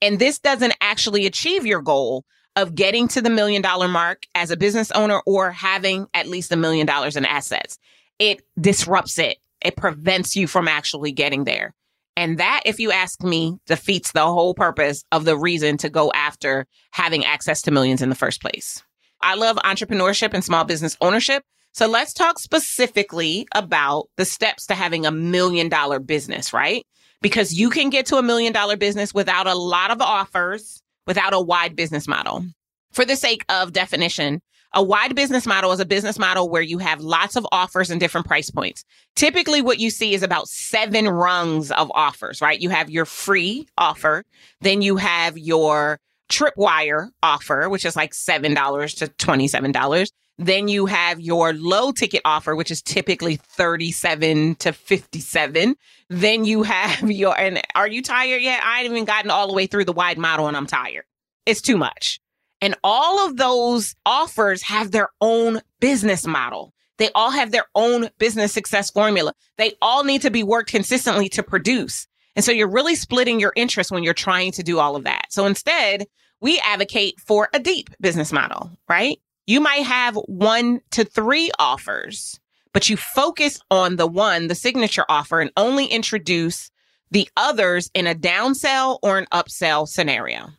And 0.00 0.18
this 0.18 0.40
doesn't 0.40 0.74
actually 0.80 1.26
achieve 1.26 1.64
your 1.64 1.80
goal 1.80 2.24
of 2.56 2.74
getting 2.74 3.06
to 3.08 3.22
the 3.22 3.30
million 3.30 3.62
dollar 3.62 3.86
mark 3.86 4.24
as 4.34 4.50
a 4.50 4.56
business 4.56 4.90
owner 4.90 5.22
or 5.26 5.52
having 5.52 6.08
at 6.12 6.26
least 6.26 6.50
a 6.50 6.56
million 6.56 6.88
dollars 6.88 7.16
in 7.16 7.24
assets. 7.24 7.78
It 8.18 8.42
disrupts 8.60 9.20
it, 9.20 9.38
it 9.64 9.76
prevents 9.76 10.34
you 10.34 10.48
from 10.48 10.66
actually 10.66 11.12
getting 11.12 11.44
there. 11.44 11.72
And 12.16 12.38
that, 12.38 12.62
if 12.66 12.78
you 12.78 12.92
ask 12.92 13.22
me, 13.22 13.56
defeats 13.66 14.12
the 14.12 14.26
whole 14.26 14.54
purpose 14.54 15.04
of 15.12 15.24
the 15.24 15.36
reason 15.36 15.78
to 15.78 15.88
go 15.88 16.12
after 16.14 16.66
having 16.90 17.24
access 17.24 17.62
to 17.62 17.70
millions 17.70 18.02
in 18.02 18.10
the 18.10 18.14
first 18.14 18.40
place. 18.40 18.82
I 19.20 19.34
love 19.34 19.56
entrepreneurship 19.56 20.34
and 20.34 20.44
small 20.44 20.64
business 20.64 20.96
ownership 21.00 21.42
so 21.74 21.86
let's 21.86 22.12
talk 22.12 22.38
specifically 22.38 23.46
about 23.54 24.08
the 24.18 24.26
steps 24.26 24.66
to 24.66 24.74
having 24.74 25.06
a 25.06 25.10
million 25.10 25.70
dollar 25.70 25.98
business, 25.98 26.52
right? 26.52 26.86
Because 27.22 27.54
you 27.54 27.70
can 27.70 27.88
get 27.88 28.06
to 28.06 28.16
a 28.16 28.22
million 28.22 28.52
dollar 28.52 28.76
business 28.76 29.14
without 29.14 29.46
a 29.46 29.54
lot 29.54 29.90
of 29.90 30.02
offers, 30.02 30.82
without 31.06 31.32
a 31.32 31.40
wide 31.40 31.74
business 31.74 32.06
model. 32.06 32.44
For 32.92 33.06
the 33.06 33.16
sake 33.16 33.46
of 33.48 33.72
definition, 33.72 34.42
a 34.74 34.82
wide 34.82 35.14
business 35.14 35.46
model 35.46 35.72
is 35.72 35.80
a 35.80 35.84
business 35.84 36.18
model 36.18 36.48
where 36.48 36.62
you 36.62 36.78
have 36.78 37.00
lots 37.00 37.36
of 37.36 37.46
offers 37.52 37.90
and 37.90 38.00
different 38.00 38.26
price 38.26 38.50
points. 38.50 38.84
Typically, 39.14 39.60
what 39.60 39.78
you 39.78 39.90
see 39.90 40.14
is 40.14 40.22
about 40.22 40.48
seven 40.48 41.08
rungs 41.08 41.70
of 41.72 41.90
offers, 41.94 42.40
right? 42.40 42.60
You 42.60 42.70
have 42.70 42.88
your 42.90 43.04
free 43.04 43.68
offer, 43.76 44.24
then 44.60 44.82
you 44.82 44.96
have 44.96 45.36
your 45.36 45.98
tripwire 46.30 47.10
offer, 47.22 47.68
which 47.68 47.84
is 47.84 47.96
like 47.96 48.12
$7 48.12 48.96
to 48.98 49.06
$27. 49.06 50.08
Then 50.38 50.68
you 50.68 50.86
have 50.86 51.20
your 51.20 51.52
low 51.52 51.92
ticket 51.92 52.22
offer, 52.24 52.56
which 52.56 52.70
is 52.70 52.80
typically 52.80 53.36
37 53.36 54.54
to 54.56 54.72
57. 54.72 55.76
Then 56.08 56.44
you 56.46 56.62
have 56.62 57.10
your, 57.10 57.38
and 57.38 57.60
are 57.74 57.86
you 57.86 58.02
tired 58.02 58.40
yet? 58.40 58.62
I 58.64 58.78
haven't 58.78 58.92
even 58.92 59.04
gotten 59.04 59.30
all 59.30 59.46
the 59.46 59.54
way 59.54 59.66
through 59.66 59.84
the 59.84 59.92
wide 59.92 60.18
model 60.18 60.48
and 60.48 60.56
I'm 60.56 60.66
tired. 60.66 61.04
It's 61.44 61.60
too 61.60 61.76
much. 61.76 62.21
And 62.62 62.76
all 62.84 63.26
of 63.26 63.36
those 63.36 63.96
offers 64.06 64.62
have 64.62 64.92
their 64.92 65.08
own 65.20 65.60
business 65.80 66.26
model. 66.26 66.72
They 66.96 67.10
all 67.14 67.32
have 67.32 67.50
their 67.50 67.66
own 67.74 68.08
business 68.18 68.52
success 68.52 68.88
formula. 68.88 69.34
They 69.58 69.72
all 69.82 70.04
need 70.04 70.22
to 70.22 70.30
be 70.30 70.44
worked 70.44 70.70
consistently 70.70 71.28
to 71.30 71.42
produce. 71.42 72.06
And 72.36 72.44
so 72.44 72.52
you're 72.52 72.70
really 72.70 72.94
splitting 72.94 73.40
your 73.40 73.52
interest 73.56 73.90
when 73.90 74.04
you're 74.04 74.14
trying 74.14 74.52
to 74.52 74.62
do 74.62 74.78
all 74.78 74.94
of 74.94 75.04
that. 75.04 75.26
So 75.30 75.44
instead, 75.44 76.06
we 76.40 76.60
advocate 76.60 77.20
for 77.20 77.48
a 77.52 77.58
deep 77.58 77.90
business 78.00 78.32
model, 78.32 78.70
right? 78.88 79.18
You 79.46 79.60
might 79.60 79.84
have 79.84 80.14
one 80.26 80.80
to 80.92 81.04
three 81.04 81.50
offers, 81.58 82.38
but 82.72 82.88
you 82.88 82.96
focus 82.96 83.60
on 83.72 83.96
the 83.96 84.06
one, 84.06 84.46
the 84.46 84.54
signature 84.54 85.04
offer, 85.08 85.40
and 85.40 85.50
only 85.56 85.86
introduce 85.86 86.70
the 87.10 87.28
others 87.36 87.90
in 87.92 88.06
a 88.06 88.14
downsell 88.14 89.00
or 89.02 89.18
an 89.18 89.26
upsell 89.32 89.88
scenario. 89.88 90.50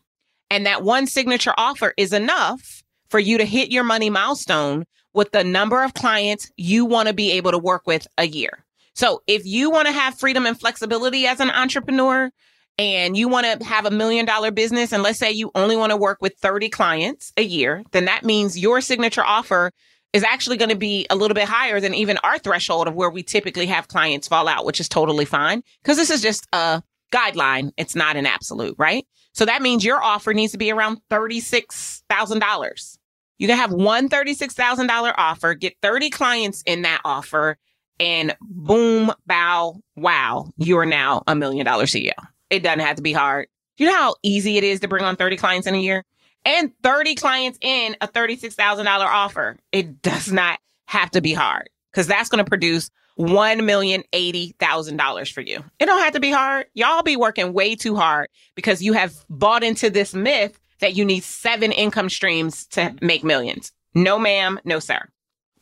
And 0.49 0.65
that 0.65 0.83
one 0.83 1.07
signature 1.07 1.53
offer 1.57 1.93
is 1.97 2.13
enough 2.13 2.83
for 3.09 3.19
you 3.19 3.37
to 3.37 3.45
hit 3.45 3.71
your 3.71 3.83
money 3.83 4.09
milestone 4.09 4.85
with 5.13 5.31
the 5.31 5.43
number 5.43 5.83
of 5.83 5.93
clients 5.93 6.51
you 6.57 6.85
want 6.85 7.07
to 7.07 7.13
be 7.13 7.31
able 7.31 7.51
to 7.51 7.59
work 7.59 7.83
with 7.85 8.07
a 8.17 8.27
year. 8.27 8.65
So 8.95 9.21
if 9.27 9.45
you 9.45 9.69
want 9.69 9.87
to 9.87 9.93
have 9.93 10.19
freedom 10.19 10.45
and 10.45 10.59
flexibility 10.59 11.25
as 11.27 11.39
an 11.39 11.49
entrepreneur, 11.49 12.31
and 12.77 13.15
you 13.15 13.27
want 13.27 13.45
to 13.45 13.65
have 13.65 13.85
a 13.85 13.91
million 13.91 14.25
dollar 14.25 14.51
business, 14.51 14.91
and 14.91 15.03
let's 15.03 15.19
say 15.19 15.31
you 15.31 15.51
only 15.55 15.75
want 15.75 15.91
to 15.91 15.97
work 15.97 16.19
with 16.21 16.33
30 16.37 16.69
clients 16.69 17.31
a 17.37 17.43
year, 17.43 17.83
then 17.91 18.05
that 18.05 18.23
means 18.23 18.57
your 18.57 18.81
signature 18.81 19.23
offer 19.23 19.71
is 20.11 20.23
actually 20.23 20.57
going 20.57 20.69
to 20.69 20.75
be 20.75 21.05
a 21.09 21.15
little 21.15 21.35
bit 21.35 21.47
higher 21.47 21.79
than 21.79 21.93
even 21.93 22.17
our 22.23 22.37
threshold 22.37 22.87
of 22.87 22.93
where 22.93 23.09
we 23.09 23.23
typically 23.23 23.65
have 23.65 23.87
clients 23.87 24.27
fall 24.27 24.47
out, 24.47 24.65
which 24.65 24.79
is 24.79 24.87
totally 24.87 25.25
fine 25.25 25.63
because 25.81 25.97
this 25.97 26.09
is 26.09 26.21
just 26.21 26.47
a 26.53 26.81
guideline. 27.11 27.71
It's 27.77 27.95
not 27.95 28.15
an 28.15 28.25
absolute, 28.25 28.75
right? 28.77 29.05
So 29.33 29.45
that 29.45 29.61
means 29.61 29.83
your 29.83 30.01
offer 30.01 30.33
needs 30.33 30.51
to 30.51 30.57
be 30.57 30.71
around 30.71 30.99
$36,000. 31.09 32.97
You 33.39 33.47
can 33.47 33.57
have 33.57 33.71
one 33.71 34.09
$36,000 34.09 35.13
offer, 35.17 35.53
get 35.55 35.75
30 35.81 36.09
clients 36.11 36.63
in 36.65 36.83
that 36.83 37.01
offer, 37.03 37.57
and 37.99 38.35
boom, 38.41 39.11
bow, 39.25 39.81
wow, 39.95 40.51
you 40.57 40.77
are 40.77 40.85
now 40.85 41.23
a 41.27 41.35
million 41.35 41.65
dollars 41.65 41.91
CEO. 41.91 42.11
It 42.49 42.63
doesn't 42.63 42.79
have 42.79 42.97
to 42.97 43.01
be 43.01 43.13
hard. 43.13 43.47
You 43.77 43.87
know 43.87 43.93
how 43.93 44.15
easy 44.23 44.57
it 44.57 44.63
is 44.63 44.79
to 44.81 44.87
bring 44.87 45.03
on 45.03 45.15
30 45.15 45.37
clients 45.37 45.67
in 45.67 45.75
a 45.75 45.79
year? 45.79 46.05
And 46.45 46.71
30 46.83 47.15
clients 47.15 47.57
in 47.61 47.95
a 48.01 48.07
$36,000 48.07 48.85
offer. 48.85 49.57
It 49.71 50.01
does 50.01 50.31
not 50.31 50.59
have 50.85 51.09
to 51.11 51.21
be 51.21 51.33
hard 51.33 51.69
because 51.91 52.05
that's 52.05 52.29
going 52.29 52.43
to 52.43 52.49
produce 52.49 52.89
$1,080,000 53.19 55.33
for 55.33 55.41
you. 55.41 55.63
It 55.79 55.85
don't 55.85 56.01
have 56.01 56.13
to 56.13 56.19
be 56.19 56.31
hard. 56.31 56.65
Y'all 56.73 57.03
be 57.03 57.15
working 57.15 57.53
way 57.53 57.75
too 57.75 57.95
hard 57.95 58.29
because 58.55 58.81
you 58.81 58.93
have 58.93 59.13
bought 59.29 59.63
into 59.63 59.89
this 59.89 60.13
myth 60.13 60.59
that 60.79 60.95
you 60.95 61.05
need 61.05 61.23
seven 61.23 61.71
income 61.71 62.09
streams 62.09 62.65
to 62.67 62.93
make 63.01 63.23
millions. 63.23 63.71
No, 63.93 64.19
ma'am. 64.19 64.59
No, 64.65 64.79
sir. 64.79 64.99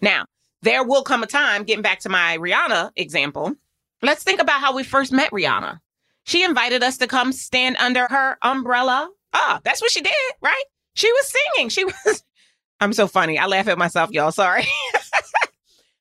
Now, 0.01 0.25
there 0.61 0.83
will 0.83 1.03
come 1.03 1.23
a 1.23 1.27
time, 1.27 1.63
getting 1.63 1.81
back 1.81 1.99
to 2.01 2.09
my 2.09 2.37
Rihanna 2.37 2.91
example. 2.95 3.53
Let's 4.01 4.23
think 4.23 4.41
about 4.41 4.61
how 4.61 4.75
we 4.75 4.83
first 4.83 5.11
met 5.11 5.31
Rihanna. 5.31 5.79
She 6.23 6.43
invited 6.43 6.83
us 6.83 6.97
to 6.99 7.07
come 7.07 7.31
stand 7.31 7.77
under 7.77 8.07
her 8.07 8.37
umbrella. 8.41 9.09
Ah, 9.33 9.57
oh, 9.57 9.61
that's 9.63 9.81
what 9.81 9.91
she 9.91 10.01
did, 10.01 10.13
right? 10.41 10.63
She 10.93 11.11
was 11.11 11.33
singing. 11.55 11.69
She 11.69 11.85
was, 11.85 12.23
I'm 12.79 12.93
so 12.93 13.07
funny. 13.07 13.37
I 13.37 13.47
laugh 13.47 13.67
at 13.67 13.77
myself, 13.77 14.11
y'all. 14.11 14.31
Sorry. 14.31 14.65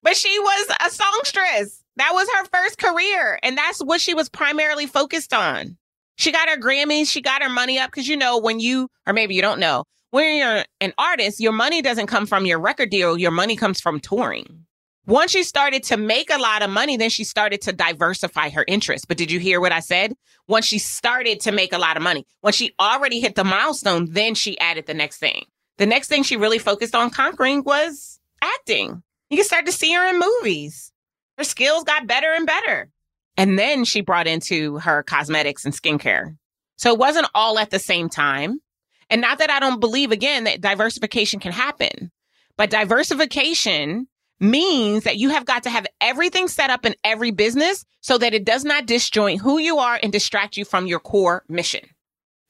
but 0.03 0.17
she 0.17 0.39
was 0.39 0.77
a 0.87 0.91
songstress. 0.91 1.83
That 1.97 2.13
was 2.13 2.29
her 2.37 2.45
first 2.53 2.79
career. 2.79 3.39
And 3.43 3.59
that's 3.59 3.81
what 3.81 4.01
she 4.01 4.15
was 4.15 4.29
primarily 4.29 4.87
focused 4.87 5.35
on. 5.35 5.77
She 6.17 6.33
got 6.33 6.49
her 6.49 6.57
Grammys. 6.57 7.11
She 7.11 7.21
got 7.21 7.43
her 7.43 7.49
money 7.49 7.79
up 7.79 7.91
because, 7.91 8.09
you 8.09 8.17
know, 8.17 8.39
when 8.39 8.61
you, 8.61 8.89
or 9.07 9.13
maybe 9.13 9.35
you 9.35 9.43
don't 9.43 9.61
know, 9.61 9.85
when 10.11 10.37
you're 10.37 10.65
an 10.81 10.93
artist, 10.99 11.41
your 11.41 11.53
money 11.53 11.83
doesn't 11.83 12.07
come 12.07 12.27
from 12.27 12.47
your 12.47 12.59
record 12.59 12.91
deal. 12.91 13.19
Your 13.19 13.31
money 13.31 13.57
comes 13.57 13.81
from 13.81 14.01
touring. 14.01 14.67
Once 15.07 15.33
she 15.33 15.43
started 15.43 15.83
to 15.83 15.97
make 15.97 16.31
a 16.31 16.39
lot 16.39 16.63
of 16.63 16.71
money, 16.71 16.97
then 16.97 17.11
she 17.11 17.25
started 17.25 17.61
to 17.63 17.73
diversify 17.73 18.51
her 18.51 18.65
interests. 18.69 19.07
But 19.07 19.17
did 19.17 19.31
you 19.31 19.41
hear 19.41 19.61
what 19.61 19.73
I 19.73 19.81
said? 19.81 20.15
Once 20.47 20.67
she 20.67 20.79
started 20.79 21.41
to 21.41 21.53
make 21.53 21.73
a 21.73 21.79
lot 21.79 21.97
of 21.97 22.03
money, 22.03 22.27
when 22.43 22.53
she 22.53 22.75
already 22.79 23.19
hit 23.21 23.35
the 23.35 23.45
milestone, 23.45 24.09
then 24.11 24.35
she 24.35 24.59
added 24.59 24.87
the 24.87 24.95
next 24.95 25.19
thing. 25.19 25.47
The 25.79 25.87
next 25.87 26.09
thing 26.09 26.23
she 26.23 26.37
really 26.37 26.59
focused 26.59 26.95
on 26.95 27.11
conquering 27.11 27.65
was 27.65 28.21
acting. 28.43 29.03
You 29.31 29.37
can 29.37 29.47
start 29.47 29.67
to 29.67 29.73
see 29.73 29.93
her 29.95 30.09
in 30.09 30.19
movies. 30.19 30.93
Her 31.39 31.45
skills 31.45 31.85
got 31.85 32.07
better 32.07 32.33
and 32.33 32.47
better. 32.47 32.91
And 33.37 33.59
then 33.59 33.85
she 33.85 34.01
brought 34.01 34.27
into 34.27 34.79
her 34.79 35.03
cosmetics 35.05 35.65
and 35.65 35.73
skincare. 35.73 36.37
So 36.77 36.93
it 36.93 36.99
wasn't 36.99 37.29
all 37.35 37.59
at 37.59 37.71
the 37.71 37.79
same 37.79 38.09
time. 38.09 38.61
And 39.09 39.21
not 39.21 39.39
that 39.39 39.51
I 39.51 39.61
don't 39.61 39.81
believe 39.81 40.13
again 40.13 40.45
that 40.45 40.61
diversification 40.61 41.41
can 41.41 41.53
happen, 41.53 42.11
but 42.57 42.71
diversification 42.71 44.09
means 44.41 45.05
that 45.05 45.19
you 45.19 45.29
have 45.31 45.45
got 45.45 45.63
to 45.65 45.71
have 45.71 45.87
everything 46.01 46.49
set 46.49 46.71
up 46.71 46.85
in 46.85 46.95
every 47.05 47.31
business 47.31 47.85
so 48.01 48.19
that 48.19 48.35
it 48.35 48.45
does 48.45 48.65
not 48.65 48.87
disjoint 48.87 49.41
who 49.41 49.59
you 49.59 49.79
are 49.79 49.99
and 50.03 50.13
distract 50.13 50.57
you 50.57 50.65
from 50.65 50.87
your 50.87 51.01
core 51.01 51.45
mission. 51.49 51.87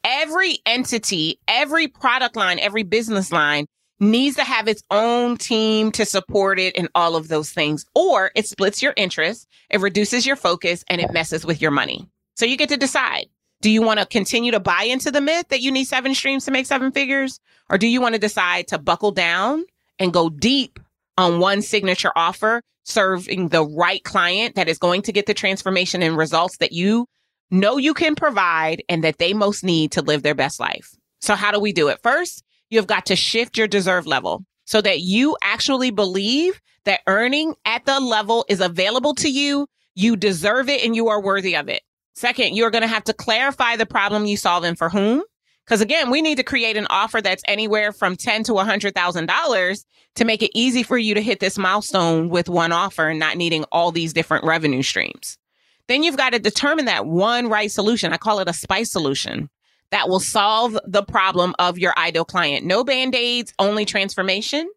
Every 0.04 0.58
entity, 0.64 1.40
every 1.46 1.88
product 1.88 2.36
line, 2.36 2.58
every 2.58 2.84
business 2.84 3.32
line 3.32 3.66
needs 4.00 4.36
to 4.36 4.44
have 4.44 4.66
its 4.66 4.82
own 4.90 5.36
team 5.36 5.92
to 5.92 6.04
support 6.04 6.58
it 6.58 6.76
and 6.76 6.88
all 6.94 7.16
of 7.16 7.28
those 7.28 7.50
things, 7.50 7.84
or 7.94 8.30
it 8.34 8.46
splits 8.46 8.82
your 8.82 8.94
interest, 8.96 9.46
it 9.68 9.80
reduces 9.80 10.26
your 10.26 10.36
focus, 10.36 10.84
and 10.88 11.00
it 11.00 11.12
messes 11.12 11.44
with 11.44 11.60
your 11.60 11.70
money. 11.70 12.08
So 12.36 12.46
you 12.46 12.56
get 12.56 12.70
to 12.70 12.76
decide. 12.76 13.26
Do 13.60 13.70
you 13.70 13.82
want 13.82 14.00
to 14.00 14.06
continue 14.06 14.52
to 14.52 14.60
buy 14.60 14.84
into 14.84 15.10
the 15.10 15.20
myth 15.20 15.48
that 15.48 15.60
you 15.60 15.70
need 15.70 15.84
seven 15.84 16.14
streams 16.14 16.46
to 16.46 16.50
make 16.50 16.64
seven 16.64 16.92
figures? 16.92 17.40
Or 17.68 17.76
do 17.76 17.86
you 17.86 18.00
want 18.00 18.14
to 18.14 18.18
decide 18.18 18.68
to 18.68 18.78
buckle 18.78 19.12
down 19.12 19.64
and 19.98 20.14
go 20.14 20.30
deep 20.30 20.80
on 21.18 21.40
one 21.40 21.60
signature 21.60 22.12
offer, 22.16 22.62
serving 22.84 23.48
the 23.48 23.62
right 23.62 24.02
client 24.02 24.54
that 24.54 24.68
is 24.68 24.78
going 24.78 25.02
to 25.02 25.12
get 25.12 25.26
the 25.26 25.34
transformation 25.34 26.02
and 26.02 26.16
results 26.16 26.56
that 26.56 26.72
you 26.72 27.06
know 27.50 27.76
you 27.76 27.92
can 27.92 28.14
provide 28.14 28.82
and 28.88 29.04
that 29.04 29.18
they 29.18 29.34
most 29.34 29.62
need 29.62 29.92
to 29.92 30.00
live 30.00 30.22
their 30.22 30.34
best 30.34 30.58
life? 30.58 30.94
So 31.20 31.34
how 31.34 31.52
do 31.52 31.60
we 31.60 31.74
do 31.74 31.88
it? 31.88 32.02
First, 32.02 32.42
you've 32.70 32.86
got 32.86 33.06
to 33.06 33.16
shift 33.16 33.58
your 33.58 33.68
deserve 33.68 34.06
level 34.06 34.44
so 34.64 34.80
that 34.80 35.00
you 35.00 35.36
actually 35.42 35.90
believe 35.90 36.60
that 36.84 37.00
earning 37.06 37.54
at 37.64 37.84
the 37.84 38.00
level 38.00 38.44
is 38.48 38.60
available 38.60 39.14
to 39.16 39.30
you. 39.30 39.66
You 39.94 40.16
deserve 40.16 40.68
it 40.68 40.82
and 40.84 40.96
you 40.96 41.08
are 41.08 41.20
worthy 41.20 41.56
of 41.56 41.68
it. 41.68 41.82
Second, 42.14 42.56
you're 42.56 42.70
going 42.70 42.82
to 42.82 42.88
have 42.88 43.04
to 43.04 43.12
clarify 43.12 43.76
the 43.76 43.86
problem 43.86 44.24
you 44.24 44.36
solve 44.36 44.64
and 44.64 44.78
for 44.78 44.88
whom. 44.88 45.22
Because 45.64 45.80
again, 45.80 46.10
we 46.10 46.22
need 46.22 46.36
to 46.36 46.42
create 46.42 46.76
an 46.76 46.86
offer 46.90 47.20
that's 47.20 47.42
anywhere 47.46 47.92
from 47.92 48.16
ten 48.16 48.42
to 48.44 48.56
hundred 48.56 48.94
thousand 48.94 49.26
dollars 49.26 49.84
to 50.16 50.24
make 50.24 50.42
it 50.42 50.50
easy 50.52 50.82
for 50.82 50.98
you 50.98 51.14
to 51.14 51.22
hit 51.22 51.38
this 51.38 51.58
milestone 51.58 52.28
with 52.28 52.48
one 52.48 52.72
offer 52.72 53.08
and 53.08 53.20
not 53.20 53.36
needing 53.36 53.64
all 53.70 53.92
these 53.92 54.12
different 54.12 54.44
revenue 54.44 54.82
streams. 54.82 55.38
Then 55.86 56.02
you've 56.02 56.16
got 56.16 56.32
to 56.32 56.38
determine 56.38 56.86
that 56.86 57.06
one 57.06 57.48
right 57.48 57.70
solution. 57.70 58.12
I 58.12 58.16
call 58.16 58.40
it 58.40 58.48
a 58.48 58.52
spice 58.52 58.90
solution 58.90 59.48
that 59.90 60.08
will 60.08 60.20
solve 60.20 60.78
the 60.86 61.02
problem 61.02 61.54
of 61.58 61.78
your 61.78 61.92
ideal 61.98 62.24
client. 62.24 62.64
No 62.64 62.84
band-aids, 62.84 63.52
only 63.58 63.84
transformation. 63.84 64.70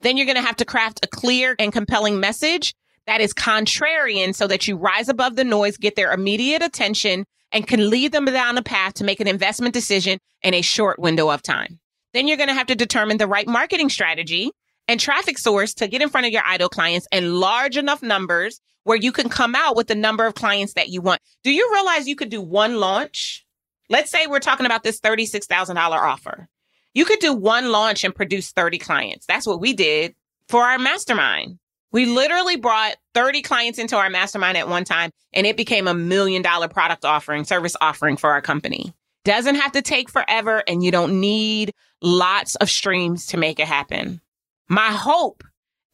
Then 0.00 0.16
you're 0.16 0.26
going 0.26 0.36
to 0.36 0.42
have 0.42 0.56
to 0.56 0.64
craft 0.64 1.00
a 1.02 1.08
clear 1.08 1.54
and 1.58 1.72
compelling 1.72 2.20
message 2.20 2.74
that 3.06 3.20
is 3.20 3.32
contrarian 3.32 4.34
so 4.34 4.46
that 4.46 4.66
you 4.66 4.76
rise 4.76 5.08
above 5.08 5.36
the 5.36 5.44
noise, 5.44 5.76
get 5.76 5.96
their 5.96 6.12
immediate 6.12 6.62
attention, 6.62 7.24
and 7.52 7.66
can 7.66 7.88
lead 7.88 8.12
them 8.12 8.24
down 8.24 8.58
a 8.58 8.62
path 8.62 8.94
to 8.94 9.04
make 9.04 9.20
an 9.20 9.28
investment 9.28 9.72
decision 9.72 10.18
in 10.42 10.54
a 10.54 10.62
short 10.62 10.98
window 10.98 11.30
of 11.30 11.42
time. 11.42 11.78
Then 12.12 12.26
you're 12.26 12.36
going 12.36 12.48
to 12.48 12.54
have 12.54 12.66
to 12.66 12.74
determine 12.74 13.18
the 13.18 13.28
right 13.28 13.46
marketing 13.46 13.88
strategy 13.88 14.50
and 14.88 14.98
traffic 14.98 15.38
source 15.38 15.74
to 15.74 15.88
get 15.88 16.02
in 16.02 16.08
front 16.08 16.26
of 16.26 16.32
your 16.32 16.44
ideal 16.44 16.68
clients 16.68 17.06
in 17.12 17.34
large 17.34 17.76
enough 17.76 18.02
numbers 18.02 18.60
where 18.84 18.96
you 18.96 19.12
can 19.12 19.28
come 19.28 19.54
out 19.54 19.76
with 19.76 19.86
the 19.86 19.94
number 19.94 20.26
of 20.26 20.34
clients 20.34 20.74
that 20.74 20.88
you 20.88 21.00
want. 21.00 21.20
Do 21.42 21.52
you 21.52 21.70
realize 21.72 22.08
you 22.08 22.16
could 22.16 22.28
do 22.28 22.40
one 22.40 22.76
launch 22.76 23.45
Let's 23.88 24.10
say 24.10 24.26
we're 24.26 24.40
talking 24.40 24.66
about 24.66 24.82
this 24.82 25.00
$36,000 25.00 25.76
offer. 25.76 26.48
You 26.94 27.04
could 27.04 27.18
do 27.18 27.32
one 27.32 27.70
launch 27.70 28.04
and 28.04 28.14
produce 28.14 28.52
30 28.52 28.78
clients. 28.78 29.26
That's 29.26 29.46
what 29.46 29.60
we 29.60 29.72
did 29.74 30.14
for 30.48 30.62
our 30.62 30.78
mastermind. 30.78 31.58
We 31.92 32.06
literally 32.06 32.56
brought 32.56 32.96
30 33.14 33.42
clients 33.42 33.78
into 33.78 33.96
our 33.96 34.10
mastermind 34.10 34.56
at 34.56 34.68
one 34.68 34.84
time 34.84 35.10
and 35.32 35.46
it 35.46 35.56
became 35.56 35.86
a 35.86 35.94
million 35.94 36.42
dollar 36.42 36.68
product 36.68 37.04
offering, 37.04 37.44
service 37.44 37.76
offering 37.80 38.16
for 38.16 38.30
our 38.30 38.40
company. 38.40 38.92
Doesn't 39.24 39.54
have 39.56 39.72
to 39.72 39.82
take 39.82 40.10
forever 40.10 40.62
and 40.66 40.82
you 40.82 40.90
don't 40.90 41.20
need 41.20 41.72
lots 42.02 42.54
of 42.56 42.68
streams 42.70 43.26
to 43.26 43.36
make 43.36 43.60
it 43.60 43.66
happen. 43.66 44.20
My 44.68 44.90
hope 44.90 45.44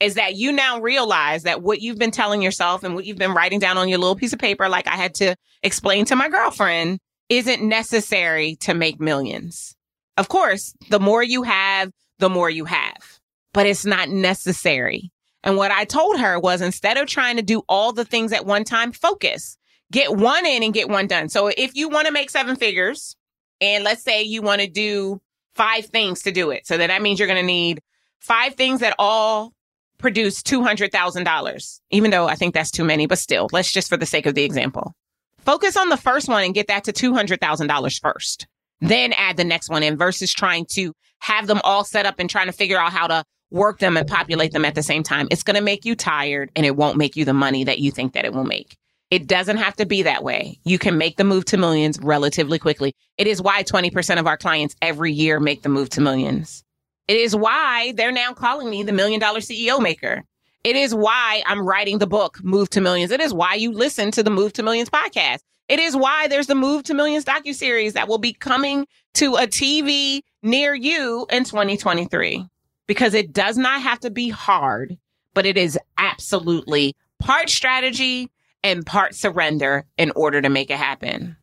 is 0.01 0.15
that 0.15 0.35
you 0.35 0.51
now 0.51 0.81
realize 0.81 1.45
that 1.45 1.63
what 1.63 1.81
you've 1.81 1.99
been 1.99 2.11
telling 2.11 2.43
yourself 2.43 2.83
and 2.83 2.95
what 2.95 3.05
you've 3.05 3.19
been 3.19 3.35
writing 3.35 3.61
down 3.61 3.79
on 3.79 3.89
your 3.89 3.99
little 3.99 4.17
piece 4.17 4.33
of 4.33 4.39
paper, 4.39 4.69
like 4.69 4.89
I 4.89 4.97
had 4.97 5.15
to 5.17 5.37
explain 5.63 6.05
to 6.07 6.17
my 6.17 6.29
girlfriend, 6.29 6.99
isn't 7.33 7.63
necessary 7.63 8.57
to 8.57 8.75
make 8.75 9.01
millions. 9.01 9.75
Of 10.19 10.29
course, 10.29 10.75
the 10.91 11.01
more 11.01 11.23
you 11.23 11.45
have, 11.45 11.91
the 12.19 12.29
more 12.29 12.51
you 12.51 12.67
have, 12.67 13.21
but 13.55 13.65
it's 13.65 13.87
not 13.87 14.11
necessary. 14.11 15.11
And 15.43 15.57
what 15.57 15.71
I 15.71 15.87
told 15.87 16.21
her 16.21 16.39
was 16.39 16.61
instead 16.61 16.99
of 16.99 17.09
trying 17.09 17.37
to 17.37 17.43
do 17.43 17.63
all 17.71 17.93
the 17.93 18.05
things 18.05 18.33
at 18.33 18.45
one 18.45 18.65
time, 18.65 18.93
focus, 18.93 19.57
get 19.91 20.15
one 20.15 20.45
in 20.45 20.63
and 20.63 20.75
get 20.75 20.91
one 20.91 21.07
done. 21.07 21.31
So 21.31 21.47
if 21.47 21.75
you 21.75 21.89
want 21.89 22.07
to 22.07 22.13
make 22.13 22.29
seven 22.29 22.55
figures 22.55 23.17
and 23.63 23.83
let's 23.83 24.03
say 24.03 24.23
you 24.23 24.43
want 24.43 24.61
to 24.61 24.69
do 24.69 25.23
five 25.55 25.87
things 25.87 26.21
to 26.25 26.33
do 26.33 26.51
it. 26.51 26.67
So 26.67 26.77
that, 26.77 27.01
means 27.01 27.19
you're 27.19 27.29
going 27.29 27.41
to 27.41 27.47
need 27.47 27.81
five 28.21 28.57
things 28.57 28.81
that 28.81 28.95
all 28.99 29.55
produce 29.97 30.43
$200,000, 30.43 31.81
even 31.91 32.11
though 32.11 32.29
I 32.29 32.35
think 32.35 32.53
that's 32.53 32.71
too 32.71 32.85
many, 32.85 33.07
but 33.07 33.19
still, 33.19 33.49
let's 33.53 33.73
just 33.73 33.89
for 33.89 33.97
the 33.97 34.05
sake 34.05 34.27
of 34.27 34.35
the 34.35 34.45
example. 34.45 34.95
Focus 35.45 35.77
on 35.77 35.89
the 35.89 35.97
first 35.97 36.29
one 36.29 36.45
and 36.45 36.55
get 36.55 36.69
that 36.69 36.85
to 36.85 36.93
$200,000 36.93 38.01
first. 38.01 38.47
Then 38.81 39.13
add 39.13 39.37
the 39.37 39.45
next 39.45 39.69
one 39.69 39.83
in 39.83 39.97
versus 39.97 40.33
trying 40.33 40.67
to 40.73 40.93
have 41.21 41.47
them 41.47 41.61
all 41.65 41.85
set 41.85 42.07
up 42.07 42.17
and 42.19 42.31
trying 42.31 42.47
to 42.47 42.53
figure 42.53 42.79
out 42.79 42.93
how 42.93 43.07
to 43.07 43.25
work 43.51 43.79
them 43.79 43.97
and 43.97 44.09
populate 44.09 44.53
them 44.53 44.65
at 44.65 44.75
the 44.75 44.83
same 44.83 45.03
time. 45.03 45.29
It's 45.31 45.43
going 45.43 45.57
to 45.57 45.63
make 45.63 45.85
you 45.85 45.95
tired 45.95 46.51
and 46.57 46.65
it 46.65 46.77
won't 46.77 46.97
make 46.97 47.17
you 47.17 47.25
the 47.25 47.35
money 47.35 47.65
that 47.65 47.79
you 47.79 47.91
think 47.91 48.15
that 48.15 48.25
it 48.25 48.33
will 48.33 48.45
make. 48.45 48.77
It 49.11 49.27
doesn't 49.27 49.59
have 49.59 49.77
to 49.77 49.85
be 49.85 50.03
that 50.03 50.25
way. 50.25 50.59
You 50.65 50.79
can 50.79 50.97
make 50.97 51.17
the 51.17 51.25
move 51.25 51.45
to 51.47 51.59
millions 51.59 51.99
relatively 52.01 52.59
quickly. 52.59 52.95
It 53.19 53.27
is 53.27 53.43
why 53.43 53.63
20% 53.63 54.19
of 54.19 54.27
our 54.27 54.39
clients 54.39 54.75
every 54.81 55.13
year 55.13 55.39
make 55.39 55.63
the 55.63 55.69
move 55.69 55.91
to 55.91 56.01
millions. 56.01 56.65
It 57.09 57.19
is 57.19 57.37
why 57.37 57.93
they're 57.95 58.11
now 58.11 58.33
calling 58.33 58.71
me 58.71 58.85
the 58.85 58.93
million 58.93 59.21
dollar 59.21 59.41
CEO 59.41 59.83
maker. 59.83 60.25
It 60.65 60.77
is 60.77 60.95
why 60.95 61.43
I'm 61.47 61.67
writing 61.67 61.99
the 61.99 62.07
book, 62.07 62.43
Move 62.45 62.71
to 62.71 62.81
Millions. 62.81 63.11
It 63.11 63.21
is 63.21 63.35
why 63.35 63.55
you 63.55 63.73
listen 63.73 64.13
to 64.13 64.23
the 64.23 64.31
Move 64.31 64.53
to 64.55 64.63
Millions 64.63 64.89
podcast. 64.89 65.41
It 65.69 65.81
is 65.81 65.97
why 65.97 66.29
there's 66.29 66.47
the 66.47 66.55
Move 66.55 66.85
to 66.85 66.95
Millions 66.95 67.25
docu-series 67.25 67.95
that 67.95 68.07
will 68.07 68.19
be 68.19 68.33
coming 68.33 68.87
to 69.15 69.35
a 69.35 69.47
TV 69.47 70.21
near 70.43 70.75
you 70.75 71.27
in 71.31 71.45
2023 71.45 72.47
because 72.87 73.15
it 73.15 73.33
does 73.33 73.57
not 73.57 73.83
have 73.83 73.99
to 74.01 74.11
be 74.11 74.29
hard, 74.29 74.97
but 75.35 75.47
it 75.47 75.57
is 75.57 75.79
absolutely 75.99 76.95
part 77.19 77.51
strategy 77.51 78.31
and 78.63 78.87
part 78.87 79.15
surrender 79.15 79.85
in 79.99 80.13
order 80.15 80.41
to 80.41 80.49
make 80.49 80.71
it 80.71 80.77
happen. 80.77 81.37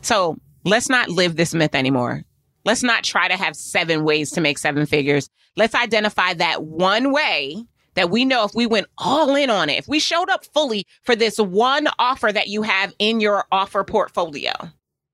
So 0.00 0.36
let's 0.64 0.88
not 0.88 1.08
live 1.08 1.36
this 1.36 1.54
myth 1.54 1.74
anymore. 1.74 2.24
Let's 2.64 2.82
not 2.82 3.04
try 3.04 3.28
to 3.28 3.36
have 3.36 3.54
seven 3.54 4.02
ways 4.02 4.32
to 4.32 4.40
make 4.40 4.58
seven 4.58 4.84
figures. 4.86 5.30
Let's 5.56 5.74
identify 5.74 6.34
that 6.34 6.64
one 6.64 7.12
way 7.12 7.64
that 7.98 8.10
we 8.10 8.24
know 8.24 8.44
if 8.44 8.54
we 8.54 8.64
went 8.64 8.86
all 8.96 9.34
in 9.34 9.50
on 9.50 9.68
it, 9.68 9.78
if 9.78 9.88
we 9.88 9.98
showed 9.98 10.30
up 10.30 10.44
fully 10.44 10.86
for 11.02 11.16
this 11.16 11.36
one 11.38 11.88
offer 11.98 12.30
that 12.30 12.46
you 12.46 12.62
have 12.62 12.94
in 13.00 13.18
your 13.18 13.44
offer 13.50 13.82
portfolio, 13.82 14.52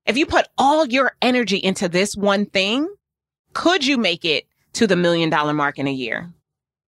if 0.05 0.17
you 0.17 0.27
put 0.27 0.47
all 0.55 0.85
your 0.85 1.13
energy 1.19 1.57
into 1.57 1.89
this 1.89 2.15
one 2.15 2.45
thing, 2.45 2.87
could 3.53 3.85
you 3.85 3.97
make 3.97 4.23
it 4.23 4.45
to 4.73 4.85
the 4.85 4.95
million 4.95 5.31
dollar 5.31 5.51
mark 5.51 5.79
in 5.79 5.87
a 5.87 5.91
year? 5.91 6.31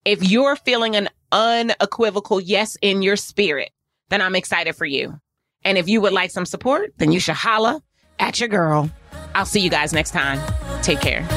If 0.06 0.24
you're 0.24 0.56
feeling 0.56 0.96
an 0.96 1.10
unequivocal 1.32 2.40
yes 2.42 2.78
in 2.82 3.02
your 3.02 3.16
spirit, 3.16 3.72
then 4.10 4.22
I'm 4.22 4.36
excited 4.36 4.76
for 4.76 4.86
you. 4.86 5.20
And 5.64 5.80
if 5.80 5.90
you 5.90 6.00
would 6.02 6.14
like 6.14 6.30
some 6.30 6.46
support, 6.46 6.94
then 6.98 7.12
you 7.12 7.20
should 7.20 7.36
holla 7.36 7.82
at 8.20 8.40
your 8.40 8.50
girl. 8.50 8.92
I'll 9.34 9.46
see 9.46 9.62
you 9.62 9.72
guys 9.72 9.94
next 9.94 10.12
time. 10.12 10.40
Take 10.84 11.02
care. 11.02 11.28